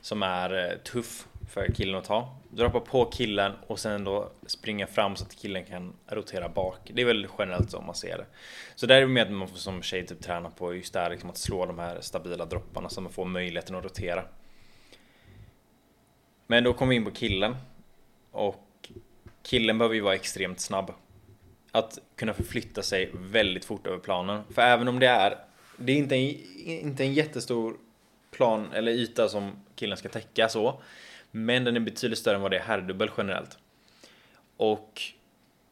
som 0.00 0.22
är 0.22 0.70
eh, 0.70 0.78
tuff 0.78 1.26
för 1.50 1.72
killen 1.74 1.94
att 1.94 2.04
ta. 2.04 2.36
Droppa 2.50 2.80
på 2.80 3.04
killen 3.04 3.52
och 3.66 3.78
sen 3.78 4.04
då 4.04 4.30
springa 4.46 4.86
fram 4.86 5.16
så 5.16 5.24
att 5.24 5.36
killen 5.36 5.64
kan 5.64 5.92
rotera 6.06 6.48
bak. 6.48 6.90
Det 6.94 7.02
är 7.02 7.06
väl 7.06 7.26
generellt 7.38 7.70
så 7.70 7.80
man 7.80 7.94
ser 7.94 8.18
det. 8.18 8.26
Så 8.74 8.86
där 8.86 8.96
är 8.96 9.00
det 9.00 9.06
med 9.06 9.22
att 9.22 9.32
man 9.32 9.48
får 9.48 9.56
som 9.56 9.82
tjej 9.82 10.06
typ 10.06 10.22
träna 10.22 10.50
på 10.50 10.74
just 10.74 10.92
det 10.92 11.00
här 11.00 11.10
liksom 11.10 11.30
att 11.30 11.38
slå 11.38 11.66
de 11.66 11.78
här 11.78 12.00
stabila 12.00 12.44
dropparna 12.44 12.88
så 12.88 13.00
man 13.00 13.12
får 13.12 13.24
möjligheten 13.24 13.76
att 13.76 13.84
rotera. 13.84 14.24
Men 16.46 16.64
då 16.64 16.72
kommer 16.72 16.90
vi 16.90 16.96
in 16.96 17.04
på 17.04 17.10
killen. 17.10 17.56
Och 18.30 18.90
killen 19.42 19.78
behöver 19.78 19.94
ju 19.94 20.00
vara 20.00 20.14
extremt 20.14 20.60
snabb. 20.60 20.92
Att 21.72 21.98
kunna 22.16 22.34
förflytta 22.34 22.82
sig 22.82 23.10
väldigt 23.14 23.64
fort 23.64 23.86
över 23.86 23.98
planen. 23.98 24.42
För 24.50 24.62
även 24.62 24.88
om 24.88 24.98
det 24.98 25.06
är, 25.06 25.38
det 25.76 25.92
är 25.92 25.96
inte 25.96 26.16
en, 26.16 26.36
inte 26.66 27.04
en 27.04 27.14
jättestor 27.14 27.76
plan 28.30 28.72
eller 28.72 28.92
yta 28.92 29.28
som 29.28 29.52
killen 29.74 29.96
ska 29.96 30.08
täcka 30.08 30.48
så. 30.48 30.80
Men 31.36 31.64
den 31.64 31.76
är 31.76 31.80
betydligt 31.80 32.18
större 32.18 32.34
än 32.34 32.42
vad 32.42 32.50
det 32.50 32.58
är 32.58 32.62
herrdubbel 32.62 33.10
generellt. 33.16 33.58
Och 34.56 35.02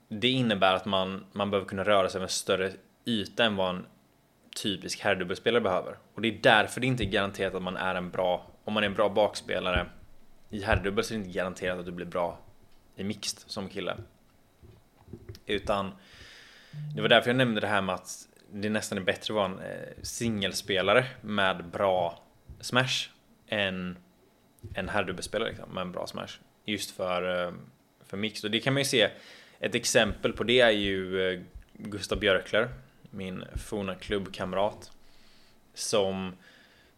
det 0.09 0.29
innebär 0.29 0.75
att 0.75 0.85
man, 0.85 1.25
man 1.33 1.51
behöver 1.51 1.69
kunna 1.69 1.85
röra 1.85 2.09
sig 2.09 2.19
över 2.19 2.27
en 2.27 2.31
större 2.31 2.73
yta 3.05 3.45
än 3.45 3.57
vad 3.57 3.71
en 3.71 3.87
typisk 4.63 5.01
herrdubbelspelare 5.01 5.61
behöver. 5.61 5.99
Och 6.15 6.23
det 6.23 6.29
är 6.29 6.39
därför 6.43 6.81
det 6.81 6.87
inte 6.87 7.05
är 7.05 7.09
garanterat 7.11 7.55
att 7.55 7.63
man 7.63 7.77
är 7.77 7.95
en 7.95 8.11
bra, 8.11 8.51
om 8.65 8.73
man 8.73 8.83
är 8.83 8.87
en 8.87 8.95
bra 8.95 9.09
bakspelare 9.09 9.87
i 10.51 10.63
herrdubbel 10.63 11.05
så 11.05 11.15
är 11.15 11.19
det 11.19 11.25
inte 11.25 11.39
garanterat 11.39 11.79
att 11.79 11.87
du 11.87 11.93
blir 11.93 12.07
bra 12.07 12.39
i 12.97 13.05
mixed 13.05 13.39
som 13.47 13.69
kille. 13.69 13.97
Utan 15.47 15.93
det 16.95 17.03
var 17.03 17.09
därför 17.09 17.31
jag 17.31 17.37
nämnde 17.37 17.61
det 17.61 17.67
här 17.67 17.83
med 17.83 17.95
att 17.95 18.29
det 18.53 18.71
nästan 18.71 18.99
är 18.99 19.03
bättre 19.03 19.33
att 19.33 19.37
vara 19.37 19.47
en 19.47 19.59
eh, 19.59 19.89
singelspelare 20.03 21.07
med 21.21 21.65
bra 21.65 22.23
smash 22.61 23.09
än 23.47 23.97
en 24.75 24.89
herrdubbelspelare 24.89 25.49
liksom, 25.49 25.75
med 25.75 25.83
en 25.83 25.93
bra 25.93 26.07
smash. 26.07 26.39
Just 26.65 26.91
för, 26.91 27.47
eh, 27.47 27.53
för 28.05 28.17
mixed. 28.17 28.45
Och 28.45 28.51
det 28.51 28.61
kan 28.61 28.73
man 28.73 28.81
ju 28.81 28.85
se. 28.85 29.11
Ett 29.61 29.75
exempel 29.75 30.33
på 30.33 30.45
det 30.45 30.61
är 30.61 30.71
ju 30.71 31.29
eh, 31.33 31.41
Gustav 31.73 32.19
Björkler, 32.19 32.69
min 33.11 33.45
forna 33.57 33.95
klubbkamrat. 33.95 34.91
Som 35.75 36.37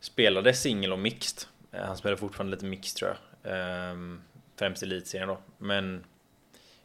spelade 0.00 0.54
singel 0.54 0.92
och 0.92 0.98
mixed. 0.98 1.48
Eh, 1.72 1.84
han 1.84 1.96
spelar 1.96 2.16
fortfarande 2.16 2.56
lite 2.56 2.66
mixed 2.66 2.96
tror 2.96 3.10
jag. 3.10 3.18
Ehm, 3.52 4.22
främst 4.56 4.82
i 4.82 4.86
elitserien 4.86 5.28
då. 5.28 5.38
Men 5.58 6.04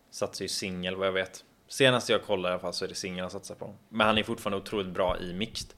satsar 0.10 0.46
ju 0.46 0.50
singel 0.50 0.96
vad 0.96 1.08
jag 1.08 1.14
vet. 1.14 1.44
Senast 1.68 2.10
jag 2.10 2.24
kollade 2.24 2.52
i 2.52 2.54
alla 2.54 2.62
fall 2.62 2.74
så 2.74 2.86
är 2.86 2.90
det 2.90 2.96
singel 2.96 3.22
han 3.22 3.32
satsar 3.32 3.56
på. 3.56 3.76
Men 3.90 4.08
han 4.08 4.18
är 4.18 4.24
fortfarande 4.24 4.58
otroligt 4.58 4.94
bra 4.94 5.20
i 5.20 5.34
mixed. 5.34 5.70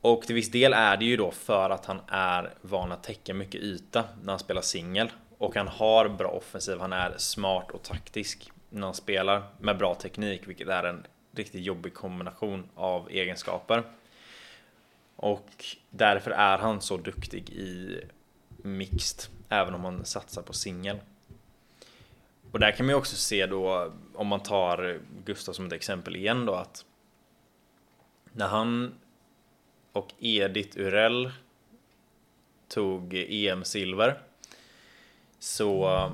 Och 0.00 0.22
till 0.22 0.34
viss 0.34 0.50
del 0.50 0.72
är 0.72 0.96
det 0.96 1.04
ju 1.04 1.16
då 1.16 1.30
för 1.30 1.70
att 1.70 1.86
han 1.86 2.00
är 2.08 2.54
van 2.60 2.92
att 2.92 3.02
täcka 3.02 3.34
mycket 3.34 3.60
yta 3.60 4.04
när 4.22 4.32
han 4.32 4.38
spelar 4.38 4.62
singel. 4.62 5.10
Och 5.38 5.56
han 5.56 5.68
har 5.68 6.08
bra 6.08 6.28
offensiv, 6.28 6.80
han 6.80 6.92
är 6.92 7.14
smart 7.18 7.70
och 7.70 7.82
taktisk 7.82 8.52
när 8.70 8.86
han 8.86 8.94
spelar 8.94 9.42
med 9.60 9.78
bra 9.78 9.94
teknik, 9.94 10.48
vilket 10.48 10.68
är 10.68 10.84
en 10.84 11.06
riktigt 11.32 11.64
jobbig 11.64 11.94
kombination 11.94 12.68
av 12.74 13.10
egenskaper. 13.10 13.82
Och 15.16 15.64
därför 15.90 16.30
är 16.30 16.58
han 16.58 16.80
så 16.80 16.96
duktig 16.96 17.50
i 17.50 18.00
mixed, 18.56 19.30
även 19.48 19.74
om 19.74 19.84
han 19.84 20.04
satsar 20.04 20.42
på 20.42 20.52
singel. 20.52 21.00
Och 22.52 22.60
där 22.60 22.70
kan 22.70 22.86
man 22.86 22.92
ju 22.92 22.98
också 22.98 23.16
se 23.16 23.46
då, 23.46 23.92
om 24.14 24.26
man 24.26 24.40
tar 24.40 25.00
Gustav 25.24 25.52
som 25.52 25.66
ett 25.66 25.72
exempel 25.72 26.16
igen 26.16 26.46
då, 26.46 26.54
att 26.54 26.84
när 28.32 28.48
han 28.48 28.94
och 29.92 30.12
Edith 30.18 30.78
Urell 30.78 31.32
tog 32.68 33.14
EM-silver. 33.14 34.18
Så, 35.38 36.12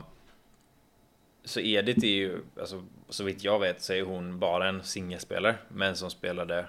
så 1.44 1.60
Edith 1.60 2.04
är 2.04 2.08
ju, 2.08 2.40
alltså, 2.60 2.84
så 3.08 3.24
vitt 3.24 3.44
jag 3.44 3.58
vet 3.58 3.82
så 3.82 3.92
är 3.92 4.02
hon 4.02 4.38
bara 4.38 4.68
en 4.68 4.82
singelspelare. 4.82 5.56
Men 5.68 5.96
som 5.96 6.10
spelade 6.10 6.66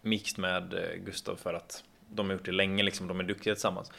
mixed 0.00 0.38
med 0.38 0.74
eh, 0.74 0.96
Gustav 1.04 1.36
för 1.36 1.54
att 1.54 1.84
de 2.08 2.26
har 2.26 2.32
gjort 2.32 2.44
det 2.44 2.52
länge, 2.52 2.82
liksom, 2.82 3.08
de 3.08 3.20
är 3.20 3.24
duktiga 3.24 3.54
tillsammans. 3.54 3.92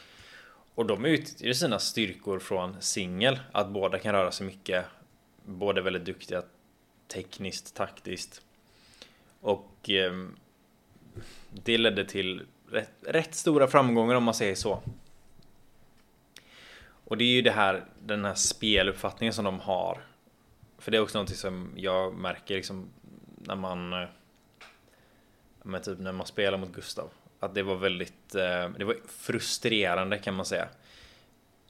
Och 0.74 0.86
de 0.86 1.04
utnyttjar 1.04 1.52
sina 1.52 1.78
styrkor 1.78 2.38
från 2.38 2.76
singel, 2.80 3.38
att 3.52 3.68
båda 3.68 3.98
kan 3.98 4.14
röra 4.14 4.32
sig 4.32 4.46
mycket. 4.46 4.84
Båda 5.44 5.80
är 5.80 5.84
väldigt 5.84 6.04
duktiga 6.04 6.42
tekniskt, 7.08 7.74
taktiskt. 7.74 8.42
Och 9.40 9.90
ehm, 9.90 10.36
det 11.50 11.78
ledde 11.78 12.04
till 12.04 12.46
rätt, 12.70 12.92
rätt, 13.00 13.34
stora 13.34 13.66
framgångar 13.66 14.14
om 14.14 14.24
man 14.24 14.34
säger 14.34 14.54
så. 14.54 14.82
Och 17.04 17.16
det 17.16 17.24
är 17.24 17.28
ju 17.34 17.42
det 17.42 17.50
här, 17.50 17.84
den 18.02 18.24
här 18.24 18.34
speluppfattningen 18.34 19.32
som 19.32 19.44
de 19.44 19.60
har. 19.60 19.98
För 20.78 20.90
det 20.90 20.96
är 20.96 21.02
också 21.02 21.18
någonting 21.18 21.36
som 21.36 21.72
jag 21.76 22.14
märker 22.14 22.54
liksom 22.54 22.88
när 23.36 23.56
man 23.56 23.92
eh, 23.92 24.08
men 25.62 25.82
typ 25.82 25.98
när 25.98 26.12
man 26.12 26.26
spelar 26.26 26.58
mot 26.58 26.72
Gustav. 26.72 27.10
Att 27.40 27.54
det 27.54 27.62
var 27.62 27.76
väldigt, 27.76 28.34
eh, 28.34 28.68
det 28.78 28.84
var 28.84 28.96
frustrerande 29.08 30.18
kan 30.18 30.34
man 30.34 30.46
säga. 30.46 30.68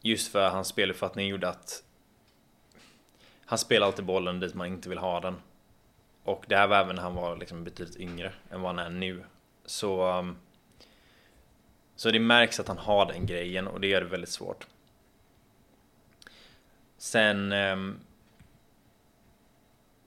Just 0.01 0.33
för 0.33 0.49
hans 0.51 0.69
speluppfattning 0.69 1.29
gjorde 1.29 1.49
att 1.49 1.83
han 3.45 3.59
spelar 3.59 3.87
alltid 3.87 4.05
bollen 4.05 4.41
dit 4.41 4.55
man 4.55 4.67
inte 4.67 4.89
vill 4.89 4.99
ha 4.99 5.21
den. 5.21 5.37
Och 6.25 6.45
det 6.49 6.57
här 6.57 6.67
var 6.67 6.77
även 6.77 6.97
när 6.97 7.03
han 7.03 7.15
var 7.15 7.37
liksom 7.37 7.65
betydligt 7.65 7.97
yngre 7.97 8.33
än 8.51 8.61
vad 8.61 8.75
han 8.77 8.87
är 8.87 8.91
nu. 8.91 9.25
Så, 9.69 10.19
um, 10.19 10.37
så 11.97 12.11
det 12.11 12.21
märks 12.21 12.61
att 12.61 12.69
han 12.69 12.79
har 12.79 13.07
den 13.07 13.27
grejen 13.27 13.67
och 13.67 13.81
det 13.81 13.87
gör 13.87 14.01
det 14.01 14.07
väldigt 14.07 14.31
svårt. 14.31 14.67
Sen... 16.99 17.53
Um, 17.53 18.01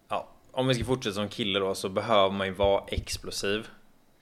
ja, 0.10 0.28
om 0.52 0.68
vi 0.68 0.76
ska 0.76 0.86
fortsätta 0.86 1.14
som 1.14 1.30
kille 1.30 1.60
då 1.60 1.76
så 1.76 1.90
behöver 1.90 2.32
man 2.32 2.48
ju 2.48 2.54
vara 2.54 2.84
explosiv 2.88 3.68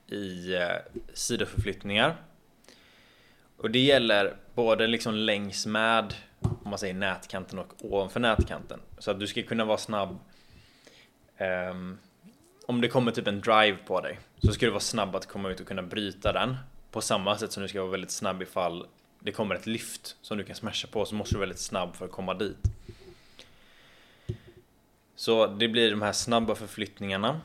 i 0.08 0.56
eh, 0.56 1.02
sidoförflyttningar. 1.14 2.16
Och 3.58 3.72
det 3.72 3.80
gäller 3.80 4.36
både 4.56 4.88
liksom 4.88 5.16
längs 5.16 5.66
med 5.66 6.14
om 6.40 6.70
man 6.70 6.80
säger 6.80 6.94
nätkanten 6.94 7.60
och 7.60 7.74
ovanför 7.80 8.20
nätkanten. 8.20 8.80
Så 8.98 9.12
att 9.12 9.20
du 9.20 9.28
ska 9.28 9.44
kunna 9.44 9.66
vara 9.66 9.78
snabb 9.78 10.20
um, 11.38 11.98
om 12.70 12.82
det 12.82 12.88
kommer 12.88 13.12
typ 13.12 13.28
en 13.28 13.42
drive 13.42 13.78
på 13.86 14.02
dig 14.02 14.20
så 14.40 14.52
ska 14.52 14.66
du 14.66 14.70
vara 14.70 14.80
snabb 14.80 15.16
att 15.16 15.26
komma 15.26 15.50
ut 15.50 15.60
och 15.60 15.68
kunna 15.68 15.84
bryta 15.84 16.34
den. 16.34 16.58
På 16.92 17.02
samma 17.02 17.38
sätt 17.38 17.52
som 17.52 17.64
du 17.64 17.70
ska 17.70 17.82
vara 17.82 17.92
väldigt 17.92 18.12
snabb 18.12 18.42
ifall 18.42 18.88
det 19.20 19.32
kommer 19.32 19.56
ett 19.56 19.68
lyft 19.68 20.18
som 20.22 20.38
du 20.38 20.44
kan 20.44 20.56
smasha 20.56 20.88
på 20.92 21.06
så 21.06 21.16
måste 21.16 21.36
du 21.36 21.38
vara 21.38 21.46
väldigt 21.46 21.60
snabb 21.60 21.96
för 21.96 22.06
att 22.06 22.12
komma 22.12 22.34
dit. 22.34 22.58
Så 25.16 25.48
det 25.48 25.68
blir 25.68 25.92
de 25.92 26.02
här 26.02 26.12
snabba 26.12 26.56
förflyttningarna. 26.56 27.42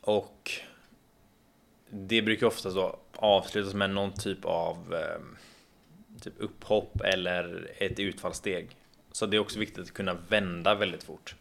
Och 0.00 0.52
det 1.90 2.22
brukar 2.22 2.46
oftast 2.46 2.76
då 2.76 2.98
avslutas 3.12 3.74
med 3.74 3.90
någon 3.90 4.12
typ 4.12 4.44
av 4.44 4.94
ehm, 4.94 5.36
typ 6.20 6.34
upphopp 6.38 7.00
eller 7.00 7.70
ett 7.78 8.00
utfallssteg. 8.00 8.76
Så 9.12 9.26
det 9.26 9.36
är 9.36 9.40
också 9.40 9.58
viktigt 9.58 9.84
att 9.84 9.94
kunna 9.94 10.14
vända 10.14 10.74
väldigt 10.74 11.04
fort. 11.04 11.34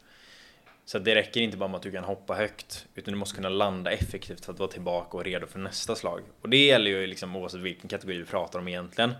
Så 0.85 0.99
det 0.99 1.15
räcker 1.15 1.41
inte 1.41 1.57
bara 1.57 1.69
med 1.69 1.77
att 1.77 1.83
du 1.83 1.91
kan 1.91 2.03
hoppa 2.03 2.33
högt, 2.33 2.87
utan 2.95 3.11
du 3.11 3.17
måste 3.17 3.35
kunna 3.35 3.49
landa 3.49 3.91
effektivt 3.91 4.45
för 4.45 4.53
att 4.53 4.59
vara 4.59 4.71
tillbaka 4.71 5.17
och 5.17 5.23
redo 5.23 5.47
för 5.47 5.59
nästa 5.59 5.95
slag. 5.95 6.21
Och 6.41 6.49
det 6.49 6.65
gäller 6.65 6.91
ju 6.91 7.07
liksom 7.07 7.35
oavsett 7.35 7.61
vilken 7.61 7.89
kategori 7.89 8.17
vi 8.17 8.25
pratar 8.25 8.59
om 8.59 8.67
egentligen. 8.67 9.13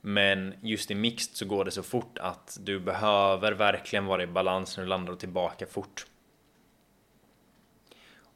Men 0.00 0.54
just 0.60 0.90
i 0.90 0.94
mixed 0.94 1.36
så 1.36 1.44
går 1.44 1.64
det 1.64 1.70
så 1.70 1.82
fort 1.82 2.18
att 2.18 2.58
du 2.60 2.80
behöver 2.80 3.52
verkligen 3.52 4.06
vara 4.06 4.22
i 4.22 4.26
balans 4.26 4.76
när 4.76 4.84
du 4.84 4.88
landar 4.88 5.12
och 5.12 5.20
tillbaka 5.20 5.66
fort. 5.66 6.06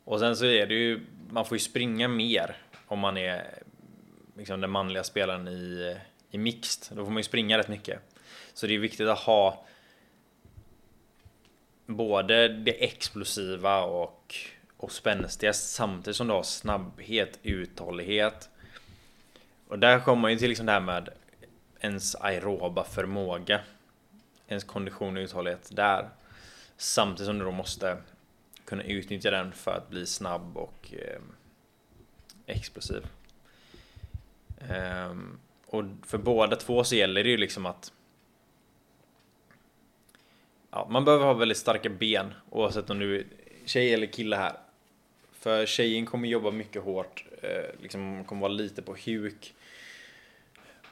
Och 0.04 0.18
sen 0.20 0.36
så 0.36 0.44
är 0.44 0.66
det 0.66 0.74
ju, 0.74 1.00
man 1.30 1.44
får 1.44 1.54
ju 1.54 1.60
springa 1.60 2.08
mer 2.08 2.56
om 2.86 2.98
man 2.98 3.16
är 3.16 3.62
liksom 4.36 4.60
den 4.60 4.70
manliga 4.70 5.04
spelaren 5.04 5.48
i, 5.48 5.96
i 6.30 6.38
mixed. 6.38 6.96
Då 6.96 7.04
får 7.04 7.10
man 7.10 7.16
ju 7.16 7.24
springa 7.24 7.58
rätt 7.58 7.68
mycket. 7.68 8.00
Så 8.54 8.66
det 8.66 8.74
är 8.74 8.78
viktigt 8.78 9.08
att 9.08 9.18
ha 9.18 9.66
både 11.96 12.48
det 12.48 12.84
explosiva 12.84 13.82
och, 13.82 14.34
och 14.76 14.92
spänstiga 14.92 15.52
samtidigt 15.52 16.16
som 16.16 16.26
du 16.26 16.32
har 16.32 16.42
snabbhet, 16.42 17.38
uthållighet 17.42 18.50
Och 19.68 19.78
där 19.78 20.00
kommer 20.00 20.22
man 20.22 20.32
ju 20.32 20.38
till 20.38 20.48
liksom 20.48 20.66
det 20.66 20.72
här 20.72 20.80
med 20.80 21.08
ens 21.80 22.14
aeroba 22.14 22.84
förmåga. 22.84 23.60
Ens 24.48 24.64
kondition 24.64 25.16
och 25.16 25.20
uthållighet 25.20 25.70
där. 25.72 26.08
Samtidigt 26.76 27.26
som 27.26 27.38
du 27.38 27.44
då 27.44 27.50
måste 27.50 27.96
kunna 28.64 28.82
utnyttja 28.82 29.30
den 29.30 29.52
för 29.52 29.70
att 29.70 29.90
bli 29.90 30.06
snabb 30.06 30.56
och 30.56 30.92
eh, 30.92 31.20
explosiv. 32.46 33.06
Ehm, 34.68 35.38
och 35.66 35.84
för 36.06 36.18
båda 36.18 36.56
två 36.56 36.84
så 36.84 36.94
gäller 36.94 37.24
det 37.24 37.30
ju 37.30 37.36
liksom 37.36 37.66
att 37.66 37.92
ja, 40.70 40.86
man 40.90 41.04
behöver 41.04 41.24
ha 41.24 41.32
väldigt 41.32 41.58
starka 41.58 41.88
ben 41.88 42.34
oavsett 42.50 42.90
om 42.90 42.98
du 42.98 43.18
är 43.18 43.24
tjej 43.64 43.94
eller 43.94 44.06
kille 44.06 44.36
här. 44.36 44.52
För 45.32 45.66
tjejen 45.66 46.06
kommer 46.06 46.28
jobba 46.28 46.50
mycket 46.50 46.82
hårt, 46.82 47.24
eh, 47.42 47.82
liksom 47.82 48.24
kommer 48.24 48.42
vara 48.42 48.52
lite 48.52 48.82
på 48.82 48.96
huk. 49.06 49.54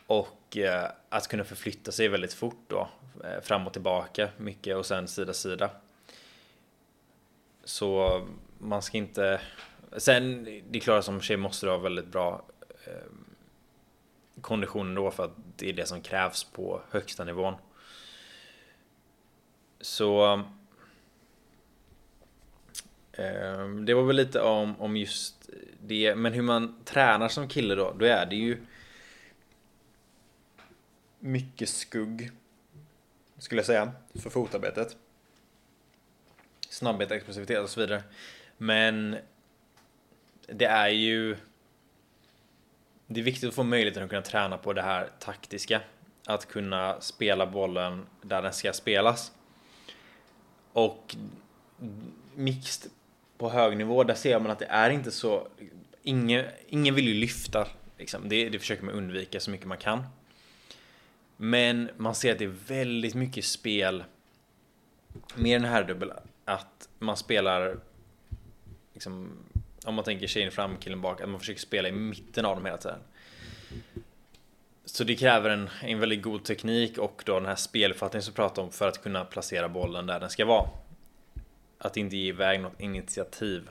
Och 0.06 0.56
eh, 0.56 0.90
att 1.08 1.28
kunna 1.28 1.44
förflytta 1.44 1.92
sig 1.92 2.08
väldigt 2.08 2.34
fort 2.34 2.64
då, 2.66 2.88
eh, 3.24 3.40
fram 3.42 3.66
och 3.66 3.72
tillbaka 3.72 4.28
mycket 4.36 4.76
och 4.76 4.86
sen 4.86 5.08
sida 5.08 5.32
sida. 5.32 5.70
Så 7.64 8.20
man 8.58 8.82
ska 8.82 8.98
inte... 8.98 9.40
Sen, 9.96 10.44
det 10.44 10.78
är 10.78 10.80
klart 10.80 11.04
som 11.04 11.20
tjej 11.20 11.36
måste 11.36 11.66
du 11.66 11.70
ha 11.70 11.78
väldigt 11.78 12.06
bra 12.06 12.42
kondition 14.40 14.94
då 14.94 15.10
för 15.10 15.24
att 15.24 15.36
det 15.56 15.68
är 15.68 15.72
det 15.72 15.86
som 15.86 16.00
krävs 16.00 16.44
på 16.44 16.80
högsta 16.90 17.24
nivån. 17.24 17.54
Så 19.80 20.42
ehm, 23.12 23.84
det 23.86 23.94
var 23.94 24.02
väl 24.02 24.16
lite 24.16 24.40
om, 24.40 24.80
om 24.80 24.96
just 24.96 25.50
det, 25.80 26.14
men 26.14 26.32
hur 26.32 26.42
man 26.42 26.84
tränar 26.84 27.28
som 27.28 27.48
kille 27.48 27.74
då, 27.74 27.94
då 27.98 28.04
är 28.04 28.26
det 28.26 28.36
ju 28.36 28.60
mycket 31.18 31.68
skugg 31.68 32.30
skulle 33.38 33.58
jag 33.58 33.66
säga 33.66 33.92
för 34.14 34.30
fotarbetet. 34.30 34.96
Snabbhet, 36.68 37.10
explosivitet 37.10 37.58
och 37.58 37.70
så 37.70 37.80
vidare. 37.80 38.02
Men 38.56 39.16
det 40.46 40.64
är 40.64 40.88
ju 40.88 41.36
det 43.06 43.20
är 43.20 43.24
viktigt 43.24 43.48
att 43.48 43.54
få 43.54 43.62
möjligheten 43.62 44.02
att 44.02 44.10
kunna 44.10 44.22
träna 44.22 44.58
på 44.58 44.72
det 44.72 44.82
här 44.82 45.08
taktiska. 45.18 45.80
Att 46.26 46.48
kunna 46.48 47.00
spela 47.00 47.46
bollen 47.46 48.06
där 48.22 48.42
den 48.42 48.52
ska 48.52 48.72
spelas. 48.72 49.32
Och 50.72 51.16
mixed 52.34 52.90
på 53.38 53.50
hög 53.50 53.76
nivå, 53.76 54.04
där 54.04 54.14
ser 54.14 54.40
man 54.40 54.50
att 54.50 54.58
det 54.58 54.66
är 54.66 54.90
inte 54.90 55.10
så... 55.10 55.48
Ingen, 56.02 56.44
ingen 56.68 56.94
vill 56.94 57.08
ju 57.08 57.14
lyfta, 57.14 57.68
liksom. 57.98 58.28
det, 58.28 58.48
det 58.48 58.58
försöker 58.58 58.84
man 58.84 58.94
undvika 58.94 59.40
så 59.40 59.50
mycket 59.50 59.66
man 59.66 59.78
kan. 59.78 60.04
Men 61.36 61.90
man 61.96 62.14
ser 62.14 62.32
att 62.32 62.38
det 62.38 62.44
är 62.44 62.54
väldigt 62.66 63.14
mycket 63.14 63.44
spel 63.44 64.04
med 65.34 65.60
den 65.60 65.70
här 65.70 65.84
dubbel 65.84 66.12
att 66.44 66.88
man 66.98 67.16
spelar 67.16 67.76
liksom, 68.94 69.30
om 69.84 69.94
man 69.94 70.04
tänker 70.04 70.26
tjejen 70.26 70.52
fram, 70.52 70.76
killen 70.76 71.00
bak, 71.00 71.20
att 71.20 71.28
man 71.28 71.40
försöker 71.40 71.60
spela 71.60 71.88
i 71.88 71.92
mitten 71.92 72.44
av 72.44 72.56
dem 72.56 72.64
hela 72.64 72.78
tiden. 72.78 73.00
Så 74.90 75.04
det 75.04 75.16
kräver 75.16 75.50
en, 75.50 75.70
en 75.82 76.00
väldigt 76.00 76.22
god 76.22 76.44
teknik 76.44 76.98
och 76.98 77.22
då 77.26 77.34
den 77.34 77.46
här 77.46 77.56
spelfattningen 77.56 78.22
som 78.22 78.32
vi 78.32 78.36
pratar 78.36 78.62
om 78.62 78.70
för 78.70 78.88
att 78.88 79.02
kunna 79.02 79.24
placera 79.24 79.68
bollen 79.68 80.06
där 80.06 80.20
den 80.20 80.30
ska 80.30 80.44
vara. 80.44 80.68
Att 81.78 81.96
inte 81.96 82.16
ge 82.16 82.28
iväg 82.28 82.60
något 82.60 82.80
initiativ. 82.80 83.68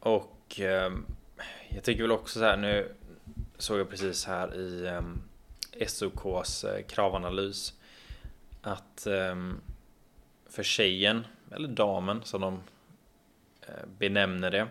Och 0.00 0.60
eh, 0.60 0.92
jag 1.68 1.82
tycker 1.82 2.02
väl 2.02 2.12
också 2.12 2.38
så 2.38 2.44
här 2.44 2.56
nu 2.56 2.94
såg 3.58 3.78
jag 3.78 3.90
precis 3.90 4.24
här 4.24 4.54
i 4.54 4.86
eh, 4.86 5.86
SOKs 5.86 6.64
eh, 6.64 6.84
kravanalys 6.86 7.74
att 8.62 9.06
eh, 9.06 9.36
för 10.50 10.62
tjejen, 10.62 11.26
eller 11.50 11.68
damen 11.68 12.22
som 12.24 12.40
de 12.40 12.60
eh, 13.60 13.86
benämner 13.98 14.50
det, 14.50 14.68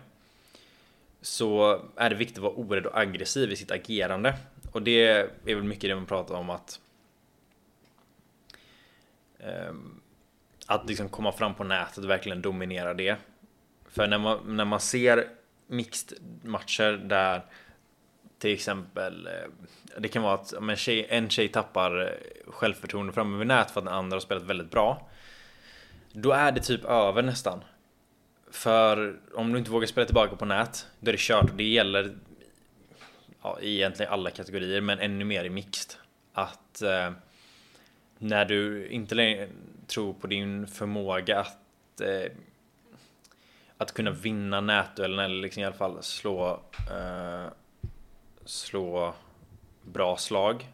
så 1.26 1.80
är 1.96 2.10
det 2.10 2.16
viktigt 2.16 2.38
att 2.38 2.42
vara 2.42 2.52
orädd 2.52 2.86
och 2.86 2.98
aggressiv 2.98 3.52
i 3.52 3.56
sitt 3.56 3.70
agerande. 3.70 4.34
Och 4.72 4.82
det 4.82 5.06
är 5.46 5.54
väl 5.54 5.62
mycket 5.62 5.90
det 5.90 5.94
man 5.94 6.06
pratar 6.06 6.34
om 6.34 6.50
att 6.50 6.80
ehm, 9.38 10.00
att 10.66 10.88
liksom 10.88 11.08
komma 11.08 11.32
fram 11.32 11.54
på 11.54 11.64
nätet 11.64 11.98
och 11.98 12.10
verkligen 12.10 12.42
dominera 12.42 12.94
det. 12.94 13.16
För 13.88 14.06
när 14.06 14.18
man, 14.18 14.56
när 14.56 14.64
man 14.64 14.80
ser 14.80 15.28
mixed 15.66 16.18
matcher 16.42 16.92
där 16.92 17.42
till 18.38 18.54
exempel 18.54 19.26
eh, 19.26 19.50
det 19.98 20.08
kan 20.08 20.22
vara 20.22 20.34
att 20.34 20.52
en 20.52 20.76
tjej, 20.76 21.06
en 21.10 21.30
tjej 21.30 21.48
tappar 21.48 22.00
eh, 22.00 22.52
självförtroende 22.52 23.12
framme 23.12 23.38
vid 23.38 23.46
nät 23.46 23.70
för 23.70 23.80
att 23.80 23.86
den 23.86 23.94
andra 23.94 24.14
har 24.14 24.20
spelat 24.20 24.42
väldigt 24.42 24.70
bra. 24.70 25.08
Då 26.12 26.32
är 26.32 26.52
det 26.52 26.60
typ 26.60 26.84
över 26.84 27.22
nästan. 27.22 27.64
För 28.50 29.20
om 29.34 29.52
du 29.52 29.58
inte 29.58 29.70
vågar 29.70 29.86
spela 29.86 30.04
tillbaka 30.04 30.36
på 30.36 30.44
nät, 30.44 30.86
då 31.00 31.08
är 31.08 31.12
det 31.12 31.20
kört. 31.20 31.56
Det 31.56 31.64
gäller 31.64 32.16
ja, 33.42 33.58
egentligen 33.60 34.12
alla 34.12 34.30
kategorier, 34.30 34.80
men 34.80 34.98
ännu 34.98 35.24
mer 35.24 35.44
i 35.44 35.50
mixed. 35.50 35.98
Att 36.32 36.82
eh, 36.82 37.12
när 38.18 38.44
du 38.44 38.88
inte 38.88 39.14
längre 39.14 39.48
tror 39.86 40.12
på 40.12 40.26
din 40.26 40.66
förmåga 40.66 41.40
att 41.40 42.00
eh, 42.00 42.32
att 43.78 43.92
kunna 43.92 44.10
vinna 44.10 44.60
nätduellen 44.60 45.18
eller 45.18 45.42
liksom 45.42 45.62
i 45.62 45.66
alla 45.66 45.74
fall 45.74 46.02
slå 46.02 46.60
eh, 46.90 47.46
slå 48.44 49.14
bra 49.82 50.16
slag. 50.16 50.66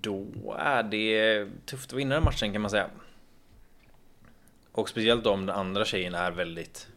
Då 0.00 0.56
är 0.58 0.82
det 0.82 1.48
tufft 1.66 1.92
att 1.92 1.98
vinna 1.98 2.14
den 2.14 2.24
matchen 2.24 2.52
kan 2.52 2.62
man 2.62 2.70
säga. 2.70 2.90
Och 4.80 4.88
speciellt 4.88 5.26
om 5.26 5.46
den 5.46 5.56
andra 5.56 5.84
tjejen 5.84 6.14
är 6.14 6.30
väldigt 6.30 6.88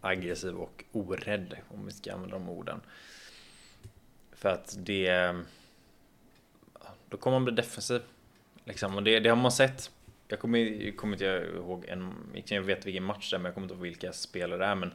aggressiv 0.00 0.54
och 0.54 0.84
orädd, 0.92 1.56
om 1.68 1.86
vi 1.86 1.92
ska 1.92 2.12
använda 2.12 2.38
de 2.38 2.48
orden. 2.48 2.80
För 4.32 4.48
att 4.48 4.76
det... 4.78 5.34
Då 7.08 7.16
kommer 7.16 7.36
man 7.36 7.44
bli 7.44 7.54
defensiv. 7.54 8.02
Liksom, 8.64 8.96
och 8.96 9.02
det, 9.02 9.20
det 9.20 9.28
har 9.28 9.36
man 9.36 9.52
sett. 9.52 9.90
Jag 10.28 10.40
kommer, 10.40 10.96
kommer 10.96 11.14
inte 11.14 11.50
ihåg 11.56 11.84
en... 11.88 12.14
Jag 12.44 12.62
vet 12.62 12.86
vilken 12.86 13.04
match 13.04 13.30
det 13.30 13.36
är, 13.36 13.38
men 13.38 13.44
jag 13.44 13.54
kommer 13.54 13.64
inte 13.64 13.74
ihåg 13.74 13.82
vilka 13.82 14.12
spelare 14.12 14.58
det 14.58 14.64
är, 14.64 14.74
men 14.74 14.94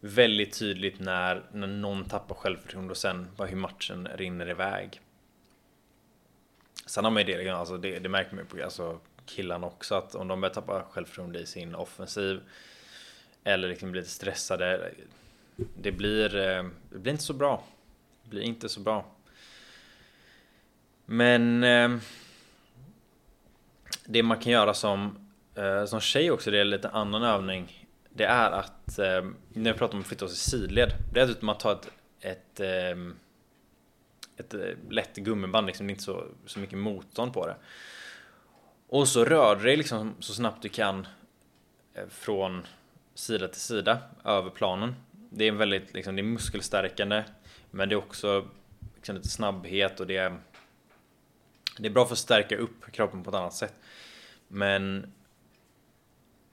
väldigt 0.00 0.58
tydligt 0.58 1.00
när, 1.00 1.42
när 1.52 1.66
någon 1.66 2.04
tappar 2.04 2.34
självförtroende 2.34 2.90
och 2.90 2.96
sen 2.96 3.28
bara 3.36 3.48
hur 3.48 3.56
matchen 3.56 4.08
rinner 4.14 4.50
iväg. 4.50 5.00
Sen 6.86 7.04
har 7.04 7.10
man 7.10 7.26
ju 7.26 7.44
det, 7.44 7.48
alltså 7.50 7.76
det, 7.76 7.98
det 7.98 8.08
märker 8.08 8.34
man 8.34 8.44
ju 8.44 8.58
på 8.58 8.64
alltså, 8.64 9.00
killarna 9.26 9.66
också 9.66 9.94
att 9.94 10.14
om 10.14 10.28
de 10.28 10.40
börjar 10.40 10.54
tappa 10.54 10.82
självförtroende 10.90 11.38
i 11.38 11.46
sin 11.46 11.74
offensiv 11.74 12.40
eller 13.46 13.68
liksom 13.68 13.92
blir 13.92 14.02
lite 14.02 14.12
stressade. 14.12 14.90
Det 15.56 15.92
blir, 15.92 16.36
eh, 16.36 16.64
det 16.90 16.98
blir 16.98 17.12
inte 17.12 17.24
så 17.24 17.32
bra. 17.32 17.64
Det 18.22 18.30
blir 18.30 18.42
inte 18.42 18.68
så 18.68 18.80
bra. 18.80 19.04
Men 21.04 21.64
eh, 21.64 21.96
det 24.04 24.22
man 24.22 24.38
kan 24.38 24.52
göra 24.52 24.74
som, 24.74 25.28
eh, 25.54 25.84
som 25.84 26.00
tjej 26.00 26.30
också, 26.30 26.50
det 26.50 26.58
är 26.58 26.64
lite 26.64 26.88
annan 26.88 27.22
övning. 27.22 27.88
Det 28.10 28.24
är 28.24 28.50
att, 28.50 28.98
när 29.48 29.72
vi 29.72 29.78
pratar 29.78 29.94
om 29.94 30.00
att 30.00 30.06
flytta 30.06 30.24
oss 30.24 30.32
i 30.32 30.50
sidled, 30.50 30.92
det 31.12 31.20
är 31.20 31.30
att 31.30 31.42
man 31.42 31.58
tar 31.58 31.72
ett, 31.72 32.60
ett, 32.60 32.60
ett 34.36 34.54
lätt 34.90 35.16
gummiband, 35.16 35.66
liksom, 35.66 35.86
det 35.86 35.90
är 35.90 35.92
inte 35.92 36.04
så, 36.04 36.24
så 36.46 36.58
mycket 36.58 36.78
motstånd 36.78 37.32
på 37.32 37.46
det. 37.46 37.56
Och 38.88 39.08
så 39.08 39.24
rör 39.24 39.56
du 39.56 39.62
dig 39.62 39.76
liksom 39.76 40.14
så 40.20 40.34
snabbt 40.34 40.62
du 40.62 40.68
kan 40.68 41.06
eh, 41.94 42.06
från 42.08 42.66
sida 43.14 43.48
till 43.48 43.60
sida 43.60 43.98
över 44.24 44.50
planen. 44.50 44.94
Det 45.30 45.44
är 45.44 45.52
väldigt 45.52 45.94
liksom, 45.94 46.16
det 46.16 46.22
är 46.22 46.24
muskelstärkande 46.24 47.24
men 47.70 47.88
det 47.88 47.94
är 47.94 47.96
också 47.96 48.44
liksom, 48.94 49.16
lite 49.16 49.28
snabbhet 49.28 50.00
och 50.00 50.06
det 50.06 50.16
är 50.16 50.36
det 51.78 51.88
är 51.88 51.92
bra 51.92 52.04
för 52.04 52.12
att 52.12 52.18
stärka 52.18 52.56
upp 52.56 52.92
kroppen 52.92 53.22
på 53.22 53.30
ett 53.30 53.36
annat 53.36 53.54
sätt. 53.54 53.74
Men 54.48 55.12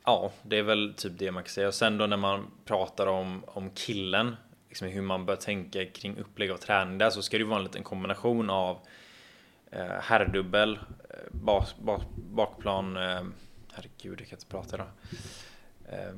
ja, 0.06 0.32
det 0.42 0.58
är 0.58 0.64
väl 0.64 0.94
typ 0.98 1.12
det 1.18 1.32
man 1.32 1.44
kan 1.44 1.50
säga. 1.50 1.68
Och 1.68 1.74
sen 1.74 1.98
då 1.98 2.08
när 2.08 2.18
man 2.18 2.52
pratar 2.66 3.08
om, 3.08 3.44
om 3.48 3.70
killen, 3.70 4.36
liksom 4.70 4.88
hur 4.88 5.02
man 5.02 5.26
bör 5.26 5.36
tänka 5.36 5.86
kring 5.86 6.18
upplägg 6.18 6.52
av 6.52 6.58
träning 6.58 6.98
där 6.98 7.10
så 7.10 7.22
ska 7.22 7.38
det 7.38 7.42
ju 7.42 7.48
vara 7.48 7.60
en 7.60 7.64
liten 7.64 7.84
kombination 7.84 8.50
av 8.50 8.80
eh, 9.76 10.02
herrdubbel, 10.02 10.80
eh, 11.10 11.16
bas, 11.32 11.76
bakplan, 12.16 12.98
eh, 12.98 13.24
herregud 13.74 14.22
jag 14.22 14.28
kan 14.28 14.38
inte 14.38 14.46
prata 14.46 14.76
idag. 14.76 14.88
Eh, 15.90 16.14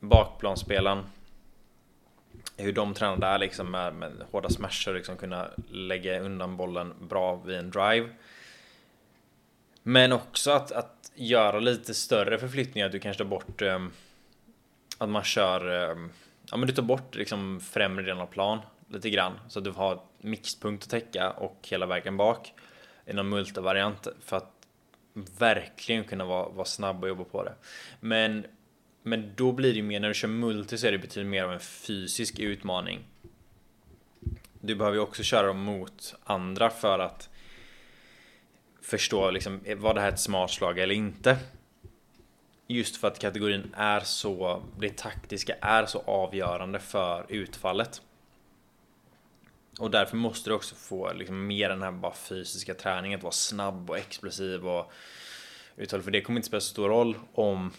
bakplanspelaren, 0.00 1.04
hur 2.56 2.72
de 2.72 2.94
tränar 2.94 3.16
där 3.16 3.38
liksom 3.38 3.70
med, 3.70 3.94
med 3.94 4.12
hårda 4.30 4.48
smashar 4.48 4.94
liksom 4.94 5.16
kunna 5.16 5.48
lägga 5.68 6.20
undan 6.20 6.56
bollen 6.56 6.94
bra 7.00 7.36
vid 7.36 7.56
en 7.56 7.70
drive. 7.70 8.08
Men 9.82 10.12
också 10.12 10.50
att, 10.50 10.72
att 10.72 11.12
göra 11.14 11.60
lite 11.60 11.94
större 11.94 12.38
förflyttningar, 12.38 12.88
du 12.88 12.98
kanske 12.98 13.24
tar 13.24 13.30
bort 13.30 13.62
eh, 13.62 13.86
att 14.98 15.08
man 15.08 15.24
kör 15.24 15.90
eh, 15.90 15.96
ja 16.50 16.56
men 16.56 16.66
du 16.66 16.72
tar 16.72 16.82
bort 16.82 17.14
liksom 17.14 17.60
främre 17.60 18.04
delen 18.04 18.22
av 18.22 18.26
plan 18.26 18.58
lite 18.88 19.10
grann 19.10 19.32
så 19.48 19.58
att 19.58 19.64
du 19.64 19.70
har 19.70 20.00
mixpunkt 20.20 20.84
att 20.84 20.90
täcka 20.90 21.30
och 21.30 21.58
hela 21.70 21.86
vägen 21.86 22.16
bak 22.16 22.52
i 23.06 23.12
någon 23.12 23.28
multivariant 23.28 24.08
för 24.20 24.36
att 24.36 24.52
verkligen 25.38 26.04
kunna 26.04 26.24
vara, 26.24 26.48
vara 26.48 26.64
snabb 26.64 27.02
och 27.02 27.08
jobba 27.08 27.24
på 27.24 27.44
det. 27.44 27.54
Men, 28.00 28.46
men 29.02 29.32
då 29.36 29.52
blir 29.52 29.70
det 29.70 29.76
ju 29.76 29.82
mer, 29.82 30.00
när 30.00 30.08
du 30.08 30.14
kör 30.14 30.28
multi 30.28 30.78
så 30.78 30.86
är 30.86 30.92
det 30.92 30.98
betydligt 30.98 31.30
mer 31.30 31.44
av 31.44 31.52
en 31.52 31.60
fysisk 31.60 32.38
utmaning. 32.38 33.04
Du 34.60 34.74
behöver 34.74 34.96
ju 34.96 35.02
också 35.02 35.22
köra 35.22 35.46
dem 35.46 35.60
mot 35.60 36.14
andra 36.24 36.70
för 36.70 36.98
att 36.98 37.28
förstå 38.82 39.30
liksom, 39.30 39.60
var 39.76 39.94
det 39.94 40.00
här 40.00 40.08
ett 40.08 40.20
smart 40.20 40.50
slag 40.50 40.78
eller 40.78 40.94
inte. 40.94 41.38
Just 42.66 42.96
för 42.96 43.08
att 43.08 43.18
kategorin 43.18 43.74
är 43.76 44.00
så, 44.00 44.62
det 44.78 44.96
taktiska 44.96 45.54
är 45.60 45.86
så 45.86 46.02
avgörande 46.06 46.78
för 46.78 47.26
utfallet. 47.28 48.02
Och 49.78 49.90
därför 49.90 50.16
måste 50.16 50.50
du 50.50 50.54
också 50.54 50.74
få 50.74 51.12
liksom 51.12 51.46
mer 51.46 51.68
den 51.68 51.82
här 51.82 51.92
bara 51.92 52.14
fysiska 52.14 52.74
träningen, 52.74 53.18
att 53.18 53.22
vara 53.22 53.32
snabb 53.32 53.90
och 53.90 53.98
explosiv 53.98 54.68
och 54.68 54.92
uthållig. 55.76 56.04
För 56.04 56.10
det 56.10 56.20
kommer 56.20 56.38
inte 56.38 56.46
spela 56.46 56.60
så 56.60 56.70
stor 56.70 56.88
roll 56.88 57.18
om 57.32 57.72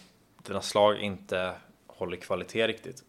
dina 0.46 0.62
slag 0.62 0.98
inte 0.98 1.54
håller 1.86 2.16
kvalitet 2.16 2.66
riktigt. 2.66 3.04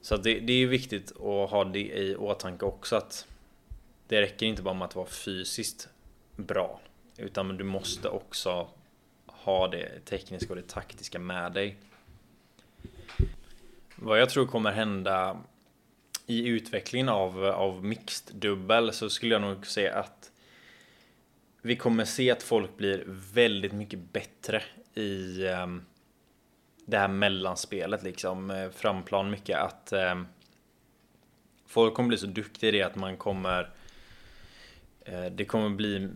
Så 0.00 0.16
det, 0.16 0.40
det 0.40 0.52
är 0.52 0.66
viktigt 0.66 1.10
att 1.10 1.50
ha 1.50 1.64
det 1.64 1.98
i 1.98 2.16
åtanke 2.16 2.64
också 2.64 2.96
att 2.96 3.26
det 4.08 4.22
räcker 4.22 4.46
inte 4.46 4.62
bara 4.62 4.74
med 4.74 4.86
att 4.86 4.96
vara 4.96 5.06
fysiskt 5.06 5.88
bra. 6.36 6.80
Utan 7.16 7.56
du 7.56 7.64
måste 7.64 8.08
också 8.08 8.68
ha 9.26 9.68
det 9.68 10.00
tekniska 10.04 10.50
och 10.50 10.56
det 10.56 10.68
taktiska 10.68 11.18
med 11.18 11.52
dig. 11.52 11.76
Vad 13.96 14.20
jag 14.20 14.30
tror 14.30 14.46
kommer 14.46 14.72
hända 14.72 15.36
i 16.26 16.46
utvecklingen 16.46 17.08
av, 17.08 17.44
av 17.44 17.84
mixed 17.84 18.36
dubbel 18.36 18.92
så 18.92 19.10
skulle 19.10 19.34
jag 19.34 19.42
nog 19.42 19.66
säga 19.66 19.94
att 19.94 20.32
vi 21.62 21.76
kommer 21.76 22.04
se 22.04 22.30
att 22.30 22.42
folk 22.42 22.76
blir 22.76 23.04
väldigt 23.34 23.72
mycket 23.72 23.98
bättre 23.98 24.62
i 24.94 25.46
um, 25.46 25.86
det 26.86 26.98
här 26.98 27.08
mellanspelet 27.08 28.02
liksom, 28.02 28.50
eh, 28.50 28.70
framplan 28.70 29.30
mycket 29.30 29.58
att 29.58 29.92
um, 29.92 30.26
folk 31.66 31.94
kommer 31.94 32.08
bli 32.08 32.18
så 32.18 32.26
duktiga 32.26 32.68
i 32.68 32.72
det 32.72 32.82
att 32.82 32.96
man 32.96 33.16
kommer 33.16 33.70
uh, 35.08 35.26
det 35.26 35.44
kommer 35.44 35.70
bli 35.70 36.08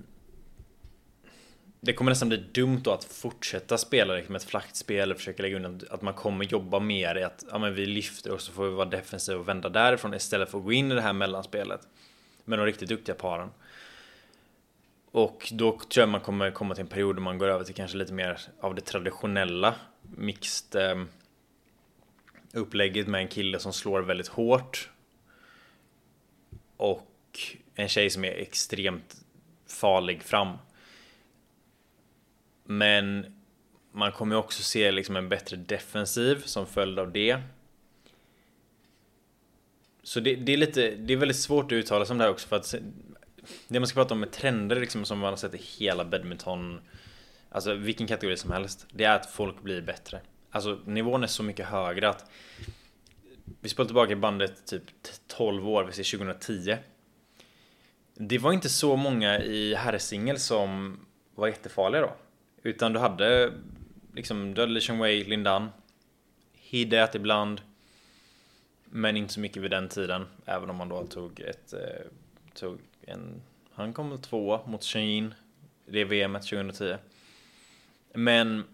det 1.80 1.92
kommer 1.92 2.10
nästan 2.10 2.28
bli 2.28 2.36
dumt 2.36 2.80
då 2.84 2.92
att 2.92 3.04
fortsätta 3.04 3.78
spela 3.78 4.14
liksom 4.14 4.36
ett 4.36 4.44
flaktspel 4.44 5.10
och 5.10 5.16
försöka 5.16 5.42
lägga 5.42 5.56
undan 5.56 5.80
att 5.90 6.02
man 6.02 6.14
kommer 6.14 6.44
jobba 6.44 6.80
mer 6.80 7.16
i 7.16 7.22
att 7.22 7.44
ja, 7.50 7.58
men 7.58 7.74
vi 7.74 7.86
lyfter 7.86 8.32
och 8.32 8.40
så 8.40 8.52
får 8.52 8.64
vi 8.64 8.70
vara 8.70 8.88
defensiva 8.88 9.38
och 9.38 9.48
vända 9.48 9.68
därifrån 9.68 10.14
istället 10.14 10.50
för 10.50 10.58
att 10.58 10.64
gå 10.64 10.72
in 10.72 10.92
i 10.92 10.94
det 10.94 11.00
här 11.00 11.12
mellanspelet 11.12 11.80
med 12.44 12.58
de 12.58 12.66
riktigt 12.66 12.88
duktiga 12.88 13.14
paren. 13.14 13.50
Och 15.12 15.48
då 15.52 15.78
tror 15.78 16.02
jag 16.02 16.08
man 16.08 16.20
kommer 16.20 16.50
komma 16.50 16.74
till 16.74 16.82
en 16.82 16.88
period 16.88 17.16
där 17.16 17.20
man 17.20 17.38
går 17.38 17.48
över 17.48 17.64
till 17.64 17.74
kanske 17.74 17.96
lite 17.96 18.12
mer 18.12 18.40
av 18.60 18.74
det 18.74 18.80
traditionella 18.80 19.74
mixed 20.02 20.82
eh, 20.82 21.04
upplägget 22.52 23.06
med 23.06 23.20
en 23.20 23.28
kille 23.28 23.58
som 23.58 23.72
slår 23.72 24.00
väldigt 24.00 24.28
hårt 24.28 24.90
och 26.76 27.06
en 27.74 27.88
tjej 27.88 28.10
som 28.10 28.24
är 28.24 28.32
extremt 28.32 29.16
farlig 29.66 30.22
fram. 30.22 30.56
Men 32.70 33.26
man 33.92 34.12
kommer 34.12 34.36
också 34.36 34.62
se 34.62 34.90
liksom 34.90 35.16
en 35.16 35.28
bättre 35.28 35.56
defensiv 35.56 36.42
som 36.44 36.66
följd 36.66 36.98
av 36.98 37.12
det. 37.12 37.40
Så 40.02 40.20
det, 40.20 40.34
det, 40.34 40.52
är 40.52 40.56
lite, 40.56 40.90
det 40.90 41.12
är 41.12 41.16
väldigt 41.16 41.36
svårt 41.36 41.64
att 41.64 41.72
uttala 41.72 42.04
sig 42.04 42.14
om 42.14 42.18
det 42.18 42.24
här 42.24 42.30
också 42.30 42.48
för 42.48 42.56
att 42.56 42.74
det 43.68 43.80
man 43.80 43.86
ska 43.86 44.00
prata 44.00 44.14
om 44.14 44.20
med 44.20 44.32
trender 44.32 44.80
liksom 44.80 45.04
som 45.04 45.18
man 45.18 45.28
har 45.28 45.36
sett 45.36 45.54
i 45.54 45.60
hela 45.78 46.04
badminton. 46.04 46.80
Alltså 47.48 47.74
vilken 47.74 48.06
kategori 48.06 48.36
som 48.36 48.50
helst. 48.50 48.86
Det 48.92 49.04
är 49.04 49.16
att 49.16 49.30
folk 49.30 49.62
blir 49.62 49.82
bättre. 49.82 50.20
Alltså 50.50 50.78
nivån 50.84 51.22
är 51.22 51.26
så 51.26 51.42
mycket 51.42 51.66
högre 51.66 52.08
att 52.08 52.30
Vi 53.60 53.68
spelar 53.68 53.86
tillbaka 53.86 54.12
i 54.12 54.16
bandet 54.16 54.66
typ 54.66 54.84
12 55.26 55.68
år, 55.68 55.84
vi 55.84 55.92
ser 55.92 56.18
2010 56.18 56.76
Det 58.14 58.38
var 58.38 58.52
inte 58.52 58.68
så 58.68 58.96
många 58.96 59.38
i 59.38 59.74
herrsingel 59.74 60.38
som 60.38 61.00
var 61.34 61.46
jättefarliga 61.46 62.02
då 62.02 62.16
utan 62.62 62.92
du 62.92 62.98
hade 62.98 63.52
liksom, 64.14 64.54
du 64.54 64.60
hade 64.60 64.72
Li 64.72 64.80
Wei, 65.00 65.24
Lindan, 65.24 65.68
Hidet 66.52 67.14
ibland. 67.14 67.60
Men 68.84 69.16
inte 69.16 69.32
så 69.32 69.40
mycket 69.40 69.62
vid 69.62 69.70
den 69.70 69.88
tiden, 69.88 70.26
även 70.44 70.70
om 70.70 70.76
man 70.76 70.88
då 70.88 71.06
tog 71.06 71.40
ett, 71.40 71.72
eh, 71.72 72.06
tog 72.54 72.78
en, 73.02 73.42
han 73.72 73.92
kom 73.92 74.10
väl 74.10 74.18
tvåa 74.18 74.60
mot 74.66 74.84
Shane, 74.84 75.30
det 75.86 76.04
VMet 76.04 76.42
2010. 76.42 76.96
Men 78.14 78.64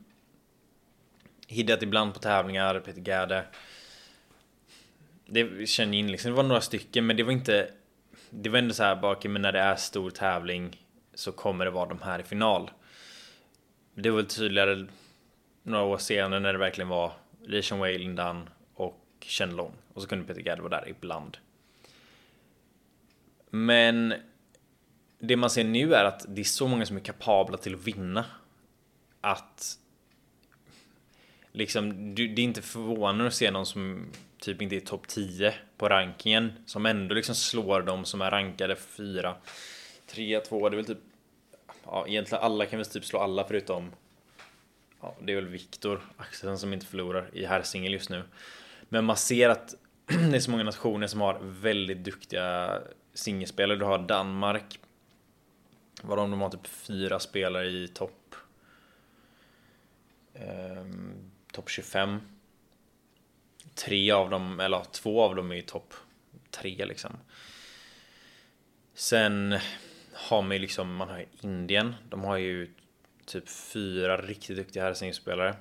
Hidet 1.46 1.83
ibland 1.83 2.14
på 2.14 2.20
tävlingar, 2.20 2.81
Peter 2.81 3.01
Gerde. 3.01 3.44
Det 5.27 5.68
kände 5.68 5.96
in 5.96 6.12
liksom, 6.12 6.31
det 6.31 6.37
var 6.37 6.42
några 6.42 6.61
stycken 6.61 7.07
men 7.07 7.16
det 7.16 7.22
var 7.22 7.33
inte 7.33 7.70
Det 8.31 8.51
var 8.51 8.59
ändå 8.59 8.75
så 8.75 8.83
här 8.83 8.96
bara, 8.96 9.29
men 9.29 9.42
när 9.42 9.53
det 9.53 9.59
är 9.61 9.77
stor 9.77 10.11
tävling 10.11 10.83
Så 11.14 11.33
kommer 11.33 11.64
det 11.64 11.70
vara 11.70 11.88
de 11.88 12.03
här 12.03 12.18
i 12.18 12.22
final 12.22 12.70
det 14.03 14.11
var 14.11 14.17
väl 14.17 14.27
tydligare 14.27 14.87
några 15.63 15.85
år 15.85 15.99
senare 15.99 16.41
när 16.41 16.53
det 16.53 16.59
verkligen 16.59 16.89
var 16.89 17.13
Li 17.45 17.63
Wei, 17.81 17.99
Lindan 17.99 18.49
och 18.75 19.01
Chen 19.21 19.57
Long. 19.57 19.73
Och 19.95 20.03
så 20.03 20.09
kunde 20.09 20.25
Peter 20.25 20.41
Gerd 20.41 20.59
vara 20.59 20.81
där 20.81 20.89
ibland. 20.89 21.37
Men 23.51 24.15
det 25.19 25.37
man 25.37 25.51
ser 25.51 25.65
nu 25.65 25.95
är 25.95 26.05
att 26.05 26.25
det 26.29 26.41
är 26.41 26.45
så 26.45 26.69
många 26.69 26.87
som 26.87 26.97
är 26.97 27.01
kapabla 27.01 27.57
till 27.57 27.75
att 27.75 27.87
vinna. 27.87 28.25
Att 29.21 29.79
liksom, 31.53 32.15
det 32.15 32.23
är 32.23 32.39
inte 32.39 32.63
förvånande 32.63 33.27
att 33.27 33.35
se 33.35 33.51
någon 33.51 33.67
som 33.67 34.07
typ 34.39 34.63
inte 34.63 34.77
är 34.77 34.81
topp 34.81 35.09
10 35.09 35.55
på 35.77 35.89
rankingen 35.89 36.53
som 36.67 36.87
ändå 36.87 37.15
liksom 37.15 37.35
slår 37.35 37.83
dem 37.83 38.05
som 38.05 38.21
är 38.21 38.31
rankade 38.31 38.77
4, 38.77 39.35
3, 40.07 40.41
2. 40.41 40.69
Det 40.69 40.75
är 40.75 40.77
väl 40.77 40.87
typ 40.87 40.99
ja, 41.87 42.07
egentligen 42.09 42.44
alla 42.44 42.66
kan 42.66 42.79
väl 42.79 42.87
typ 42.87 43.05
slå 43.05 43.18
alla 43.18 43.44
förutom 43.44 43.92
ja, 45.01 45.16
det 45.20 45.33
är 45.33 45.37
väl 45.37 45.46
Viktor 45.46 46.01
Axelsson 46.16 46.59
som 46.59 46.72
inte 46.72 46.87
förlorar 46.87 47.31
i 47.33 47.46
herrsingel 47.46 47.92
just 47.92 48.11
nu. 48.11 48.22
Men 48.88 49.05
man 49.05 49.16
ser 49.16 49.49
att 49.49 49.75
det 50.07 50.37
är 50.37 50.40
så 50.40 50.51
många 50.51 50.64
nationer 50.64 51.07
som 51.07 51.20
har 51.20 51.38
väldigt 51.42 52.05
duktiga 52.05 52.81
singelspelare. 53.14 53.79
Du 53.79 53.85
har 53.85 53.99
Danmark. 53.99 54.81
Vad 56.03 56.18
de, 56.18 56.31
de 56.31 56.40
har 56.40 56.51
typ 56.51 56.66
fyra 56.66 57.18
spelare 57.18 57.66
i 57.66 57.88
topp. 57.88 58.35
Ehm, 60.35 61.31
topp 61.53 61.70
25. 61.70 62.20
Tre 63.75 64.11
av 64.11 64.31
dem, 64.31 64.61
eller 64.61 64.83
två 64.92 65.22
av 65.22 65.35
dem 65.35 65.53
är 65.53 65.57
i 65.57 65.62
topp 65.62 65.94
tre 66.51 66.85
liksom. 66.85 67.16
Sen 68.94 69.59
har 70.17 70.43
man 70.43 70.53
ju 70.53 70.59
liksom, 70.59 70.95
man 70.95 71.09
har 71.09 71.19
ju 71.19 71.27
Indien. 71.41 71.95
De 72.09 72.25
har 72.25 72.37
ju 72.37 72.75
typ 73.25 73.49
fyra 73.49 74.17
riktigt 74.17 74.57
duktiga 74.57 74.83
herrsingelspelare. 74.83 75.57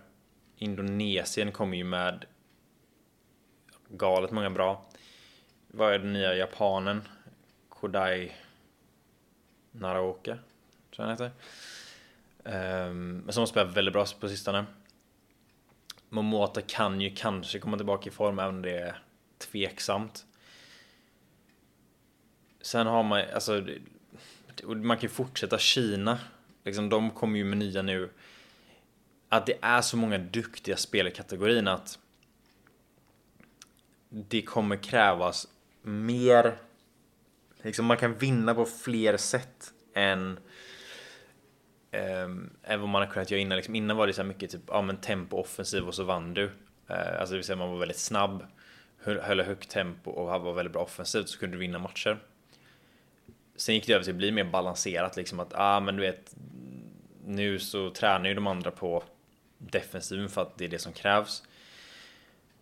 Indonesien 0.58 1.52
kommer 1.52 1.78
ju 1.78 1.84
med 1.84 2.26
galet 3.89 4.32
många 4.32 4.50
bra. 4.50 4.86
Vad 5.68 5.94
är 5.94 6.00
den 6.00 6.13
nya 6.13 6.36
japanen? 6.36 7.08
Kodai 7.70 8.32
Naraoka, 9.72 10.38
tror 10.96 10.98
jag 10.98 11.06
han 11.06 11.12
heter. 11.12 11.32
Um, 12.89 13.32
som 13.32 13.41
har 13.41 13.48
spelat 13.48 13.78
väldigt 13.78 13.94
bra 13.94 14.06
på 14.20 14.30
sistone. 14.30 14.65
Momota 16.10 16.62
kan 16.62 17.02
ju 17.02 17.15
kanske 17.15 17.60
komma 17.60 17.78
tillbaka 17.78 18.10
i 18.10 18.13
form 18.13 18.39
även 18.39 18.56
om 18.56 18.62
det 18.62 18.78
är 18.78 18.98
tveksamt. 19.38 20.26
Sen 22.62 22.88
har 22.88 23.04
man, 23.04 23.24
alltså 23.34 23.65
man 24.63 24.98
kan 24.98 25.02
ju 25.02 25.10
fortsätta 25.10 25.58
Kina. 25.58 26.20
Liksom, 26.63 26.89
de 26.89 27.12
kommer 27.12 27.38
ju 27.38 27.44
med 27.44 27.58
nya 27.58 27.82
nu. 27.82 28.10
Att 29.30 29.46
det 29.46 29.58
är 29.62 29.82
så 29.82 29.98
många 29.98 30.18
duktiga 30.18 30.78
spel 30.78 31.08
i 31.08 31.12
kategorin 31.12 31.68
att 31.68 32.00
det 34.10 34.41
kommer 34.41 34.76
krävas 34.76 35.48
mer. 35.82 36.58
Liksom 37.62 37.86
man 37.86 37.98
kan 37.98 38.18
vinna 38.18 38.56
på 38.56 38.65
fler 38.65 39.18
sätt 39.18 39.74
än 39.94 40.39
Um, 41.96 42.50
än 42.63 42.82
vad 42.82 42.89
man 42.89 43.02
har 43.02 43.10
kunnat 43.10 43.32
göra 43.32 43.41
innan. 43.41 43.56
Liksom, 43.56 43.76
innan 43.76 43.98
var 43.98 44.08
det 44.08 44.13
så 44.13 44.24
mycket 44.24 44.52
typ, 44.52 44.62
ja 44.68 44.82
men 44.82 44.98
tempo 44.98 45.38
offensiv 45.38 45.88
och 45.88 45.96
så 45.96 46.04
vann 46.04 46.34
du. 46.34 46.44
Uh, 46.44 46.52
alltså 46.89 47.34
det 47.34 47.38
vill 47.38 47.44
säga 47.44 47.56
man 47.56 47.72
var 47.72 47.78
väldigt 47.78 48.00
snabb, 48.00 48.46
höll, 48.98 49.20
höll 49.20 49.41
högt 49.41 49.70
tempo 49.70 50.12
och 50.12 50.41
var 50.41 50.54
väldigt 50.54 50.74
bra 50.74 50.82
offensivt 50.82 51.30
så 51.30 51.39
kunde 51.39 51.56
du 51.56 51.60
vinna 51.60 51.80
matcher. 51.80 52.18
Sen 53.56 53.76
gick 53.76 53.88
det 53.88 53.94
över 53.94 54.04
till 54.04 54.13
att 54.13 54.18
bli 54.18 54.32
mer 54.32 54.44
balanserat 54.44 55.15
liksom 55.15 55.39
att, 55.39 55.54
ah 55.54 55.80
men 55.80 55.96
du 55.96 56.02
vet 56.02 56.36
Nu 57.26 57.60
så 57.60 57.89
tränar 57.89 58.30
ju 58.30 58.34
de 58.34 58.48
andra 58.48 58.72
på 58.72 59.04
defensiven 59.58 60.30
för 60.30 60.41
att 60.41 60.58
det 60.58 60.65
är 60.65 60.70
det 60.70 60.80
som 60.80 60.94
krävs 60.94 61.44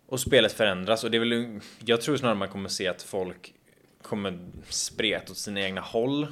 och 0.06 0.20
spelet 0.20 0.52
förändras 0.52 1.04
och 1.04 1.10
det 1.10 1.16
är 1.16 1.18
väl, 1.18 1.60
jag 1.84 2.00
tror 2.00 2.16
snarare 2.16 2.36
man 2.36 2.48
kommer 2.48 2.68
se 2.68 2.88
att 2.88 3.02
folk 3.02 3.54
kommer 4.02 4.38
spreta 4.68 5.32
åt 5.32 5.38
sina 5.38 5.60
egna 5.60 5.80
håll. 5.80 6.26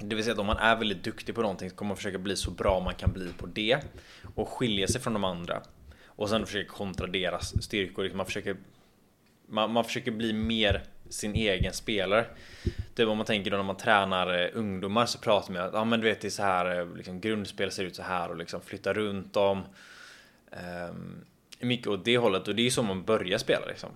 Det 0.00 0.14
vill 0.16 0.24
säga 0.24 0.32
att 0.32 0.40
om 0.40 0.46
man 0.46 0.56
är 0.56 0.76
väldigt 0.76 1.04
duktig 1.04 1.34
på 1.34 1.42
någonting 1.42 1.70
så 1.70 1.76
kommer 1.76 1.88
man 1.88 1.96
försöka 1.96 2.18
bli 2.18 2.36
så 2.36 2.50
bra 2.50 2.80
man 2.80 2.94
kan 2.94 3.12
bli 3.12 3.28
på 3.38 3.46
det 3.46 3.78
och 4.34 4.48
skilja 4.48 4.86
sig 4.86 5.00
från 5.00 5.12
de 5.12 5.24
andra 5.24 5.62
och 6.06 6.28
sen 6.28 6.46
försöka 6.46 6.68
kontra 6.68 7.06
deras 7.06 7.62
styrkor. 7.62 8.02
Liksom 8.02 8.16
man 8.16 8.26
försöker 8.26 8.56
man, 9.46 9.72
man 9.72 9.84
försöker 9.84 10.10
bli 10.10 10.32
mer 10.32 10.84
sin 11.12 11.34
egen 11.34 11.72
spelare. 11.72 12.26
Typ 12.94 13.08
om 13.08 13.16
man 13.16 13.26
tänker 13.26 13.50
då 13.50 13.56
när 13.56 13.64
man 13.64 13.76
tränar 13.76 14.42
eh, 14.42 14.48
ungdomar 14.54 15.06
så 15.06 15.18
pratar 15.18 15.52
man 15.52 15.62
att 15.62 15.74
ja 15.74 15.84
men 15.84 16.00
du 16.00 16.06
vet 16.06 16.20
det 16.20 16.28
är 16.28 16.30
så 16.30 16.42
här 16.42 16.78
eh, 16.78 16.96
liksom, 16.96 17.20
grundspel 17.20 17.70
ser 17.70 17.84
ut 17.84 17.96
så 17.96 18.02
här 18.02 18.30
och 18.30 18.36
liksom 18.36 18.60
flytta 18.60 18.92
runt 18.92 19.32
dem. 19.32 19.58
Um, 19.58 20.58
ehm, 20.58 21.24
mycket 21.60 21.86
åt 21.86 22.04
det 22.04 22.18
hållet 22.18 22.48
och 22.48 22.54
det 22.54 22.62
är 22.62 22.64
ju 22.64 22.70
så 22.70 22.82
man 22.82 23.04
börjar 23.04 23.38
spela 23.38 23.66
liksom. 23.66 23.90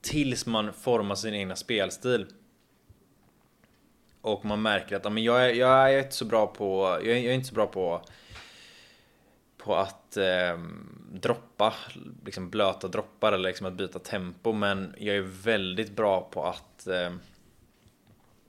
Tills 0.00 0.46
man 0.46 0.72
formar 0.72 1.14
sin 1.14 1.34
egna 1.34 1.56
spelstil. 1.56 2.26
Och 4.20 4.44
man 4.44 4.62
märker 4.62 4.96
att 4.96 5.06
ah, 5.06 5.10
men 5.10 5.22
jag, 5.22 5.44
är, 5.44 5.54
jag 5.54 5.94
är 5.94 5.98
inte 5.98 6.14
så 6.14 6.24
bra 6.24 6.46
på, 6.46 6.98
jag 7.04 7.16
är, 7.16 7.20
jag 7.20 7.24
är 7.24 7.32
inte 7.32 7.48
så 7.48 7.54
bra 7.54 7.66
på 7.66 8.02
på 9.64 9.76
att 9.76 10.16
eh, 10.16 10.58
droppa, 11.12 11.74
liksom 12.24 12.50
blöta 12.50 12.88
droppar 12.88 13.32
eller 13.32 13.48
liksom 13.48 13.66
att 13.66 13.72
byta 13.72 13.98
tempo 13.98 14.52
men 14.52 14.94
jag 14.98 15.16
är 15.16 15.20
väldigt 15.42 15.96
bra 15.96 16.28
på 16.30 16.44
att 16.44 16.86
eh, 16.86 17.12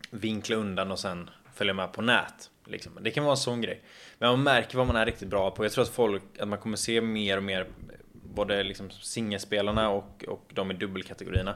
vinkla 0.10 0.56
undan 0.56 0.92
och 0.92 1.00
sen 1.00 1.30
följa 1.54 1.74
med 1.74 1.94
på 1.94 2.02
nät. 2.02 2.50
Liksom. 2.66 2.98
Det 3.02 3.12
kan 3.12 3.24
vara 3.24 3.34
en 3.34 3.38
sån 3.38 3.62
grej. 3.62 3.82
Men 4.18 4.30
man 4.30 4.44
märker 4.44 4.78
vad 4.78 4.88
man 4.88 4.96
är 4.96 5.06
riktigt 5.06 5.28
bra 5.28 5.52
på. 5.52 5.66
Jag 5.66 5.72
tror 5.72 5.84
att 5.84 5.90
folk, 5.90 6.24
att 6.40 6.48
man 6.48 6.60
kommer 6.60 6.78
se 6.78 7.02
mer 7.02 7.38
och 7.38 7.44
mer 7.44 7.68
både 8.14 8.64
liksom 8.64 8.90
singelspelarna 8.90 9.90
och, 9.90 10.26
och 10.28 10.52
de 10.54 10.72
i 10.72 10.74
dubbelkategorierna. 10.74 11.56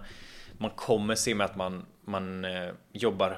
Man 0.58 0.70
kommer 0.70 1.16
se 1.16 1.36
med 1.36 1.46
att 1.46 1.56
man, 1.56 1.86
man 2.06 2.46
eh, 2.46 2.70
jobbar 2.92 3.38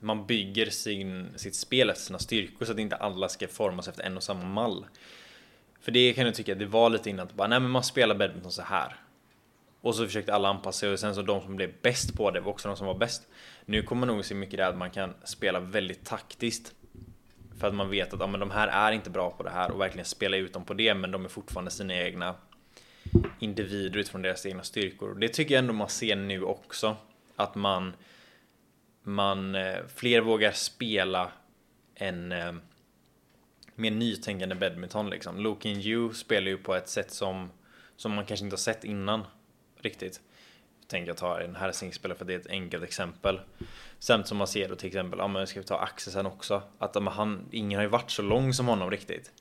man 0.00 0.26
bygger 0.26 0.70
sin, 0.70 1.28
sitt 1.36 1.54
spel 1.54 1.90
efter 1.90 2.02
sina 2.02 2.18
styrkor 2.18 2.66
så 2.66 2.72
att 2.72 2.78
inte 2.78 2.96
alla 2.96 3.28
ska 3.28 3.48
formas 3.48 3.88
efter 3.88 4.02
en 4.02 4.16
och 4.16 4.22
samma 4.22 4.44
mall. 4.44 4.86
För 5.80 5.92
det 5.92 6.12
kan 6.12 6.26
jag 6.26 6.34
tycka 6.34 6.52
att 6.52 6.58
det 6.58 6.66
var 6.66 6.90
lite 6.90 7.10
innan, 7.10 7.26
att 7.26 7.34
bara, 7.34 7.48
nej 7.48 7.60
men 7.60 7.70
man 7.70 7.84
spelar 7.84 8.14
badminton 8.14 8.52
så 8.52 8.62
här. 8.62 8.96
Och 9.80 9.94
så 9.94 10.06
försökte 10.06 10.34
alla 10.34 10.48
anpassa 10.48 10.78
sig 10.78 10.92
och 10.92 10.98
sen 10.98 11.14
så 11.14 11.22
de 11.22 11.42
som 11.42 11.56
blev 11.56 11.72
bäst 11.82 12.16
på 12.16 12.30
det 12.30 12.40
var 12.40 12.50
också 12.50 12.68
de 12.68 12.76
som 12.76 12.86
var 12.86 12.94
bäst. 12.94 13.26
Nu 13.64 13.82
kommer 13.82 14.06
man 14.06 14.16
nog 14.16 14.24
se 14.24 14.34
mycket 14.34 14.56
där 14.56 14.68
att 14.68 14.76
man 14.76 14.90
kan 14.90 15.14
spela 15.24 15.60
väldigt 15.60 16.04
taktiskt. 16.04 16.74
För 17.58 17.68
att 17.68 17.74
man 17.74 17.90
vet 17.90 18.14
att 18.14 18.20
ja, 18.20 18.26
men 18.26 18.40
de 18.40 18.50
här 18.50 18.68
är 18.68 18.92
inte 18.92 19.10
bra 19.10 19.30
på 19.30 19.42
det 19.42 19.50
här 19.50 19.70
och 19.70 19.80
verkligen 19.80 20.04
spela 20.04 20.36
ut 20.36 20.52
dem 20.52 20.64
på 20.64 20.74
det 20.74 20.94
men 20.94 21.10
de 21.10 21.24
är 21.24 21.28
fortfarande 21.28 21.70
sina 21.70 21.94
egna 21.94 22.34
individer 23.38 23.98
utifrån 23.98 24.22
deras 24.22 24.46
egna 24.46 24.62
styrkor. 24.62 25.14
Det 25.14 25.28
tycker 25.28 25.54
jag 25.54 25.58
ändå 25.58 25.72
man 25.72 25.88
ser 25.88 26.16
nu 26.16 26.42
också. 26.42 26.96
Att 27.36 27.54
man 27.54 27.92
man 29.06 29.54
eh, 29.54 29.78
fler 29.94 30.20
vågar 30.20 30.52
spela 30.52 31.32
en 31.94 32.32
eh, 32.32 32.52
mer 33.74 33.90
nytänkande 33.90 34.54
badminton 34.54 35.10
liksom. 35.10 35.40
Lokin 35.40 35.80
Yu 35.80 36.14
spelar 36.14 36.48
ju 36.48 36.58
på 36.58 36.74
ett 36.74 36.88
sätt 36.88 37.10
som 37.10 37.50
som 37.96 38.12
man 38.12 38.24
kanske 38.24 38.44
inte 38.44 38.54
har 38.54 38.58
sett 38.58 38.84
innan 38.84 39.24
riktigt. 39.80 40.20
Jag 40.80 40.88
tänker 40.88 41.08
jag 41.08 41.16
ta 41.16 41.40
en 41.40 41.56
här 41.56 41.72
singspelare 41.72 42.18
för 42.18 42.24
det 42.24 42.34
är 42.34 42.38
ett 42.38 42.50
enkelt 42.50 42.84
exempel. 42.84 43.40
Samt 43.98 44.28
som 44.28 44.38
man 44.38 44.46
ser 44.46 44.68
då 44.68 44.74
till 44.74 44.86
exempel, 44.86 45.18
ja 45.18 45.28
men 45.28 45.46
ska 45.46 45.60
vi 45.60 45.66
ta 45.66 45.78
Axelsen 45.78 46.26
också. 46.26 46.62
Att 46.78 46.94
han, 46.94 47.48
ingen 47.50 47.76
har 47.76 47.82
ju 47.84 47.88
varit 47.88 48.10
så 48.10 48.22
lång 48.22 48.52
som 48.52 48.66
honom 48.66 48.90
riktigt. 48.90 49.32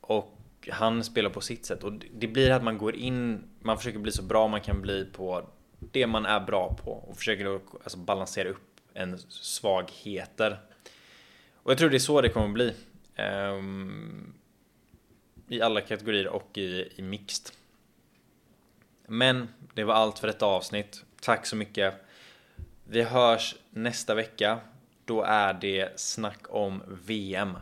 Och 0.00 0.68
han 0.70 1.04
spelar 1.04 1.30
på 1.30 1.40
sitt 1.40 1.66
sätt 1.66 1.84
och 1.84 1.92
det 1.92 2.26
blir 2.26 2.50
att 2.50 2.64
man 2.64 2.78
går 2.78 2.94
in, 2.94 3.44
man 3.60 3.78
försöker 3.78 3.98
bli 3.98 4.12
så 4.12 4.22
bra 4.22 4.48
man 4.48 4.60
kan 4.60 4.82
bli 4.82 5.04
på 5.04 5.48
det 5.80 6.06
man 6.06 6.26
är 6.26 6.40
bra 6.40 6.76
på 6.84 6.92
och 6.92 7.16
försöker 7.16 7.60
alltså 7.82 7.98
balansera 7.98 8.48
upp 8.48 8.80
en 8.94 9.18
svagheter. 9.28 10.60
Och 11.54 11.70
jag 11.70 11.78
tror 11.78 11.90
det 11.90 11.96
är 11.96 11.98
så 11.98 12.20
det 12.20 12.28
kommer 12.28 12.48
bli. 12.48 12.74
Um, 13.18 14.34
I 15.48 15.60
alla 15.60 15.80
kategorier 15.80 16.26
och 16.26 16.58
i, 16.58 16.92
i 16.96 17.02
mixed. 17.02 17.54
Men 19.06 19.48
det 19.74 19.84
var 19.84 19.94
allt 19.94 20.18
för 20.18 20.26
detta 20.26 20.46
avsnitt. 20.46 21.04
Tack 21.20 21.46
så 21.46 21.56
mycket. 21.56 21.94
Vi 22.84 23.02
hörs 23.02 23.56
nästa 23.70 24.14
vecka. 24.14 24.60
Då 25.04 25.22
är 25.22 25.54
det 25.54 26.00
snack 26.00 26.40
om 26.48 26.82
VM. 27.06 27.56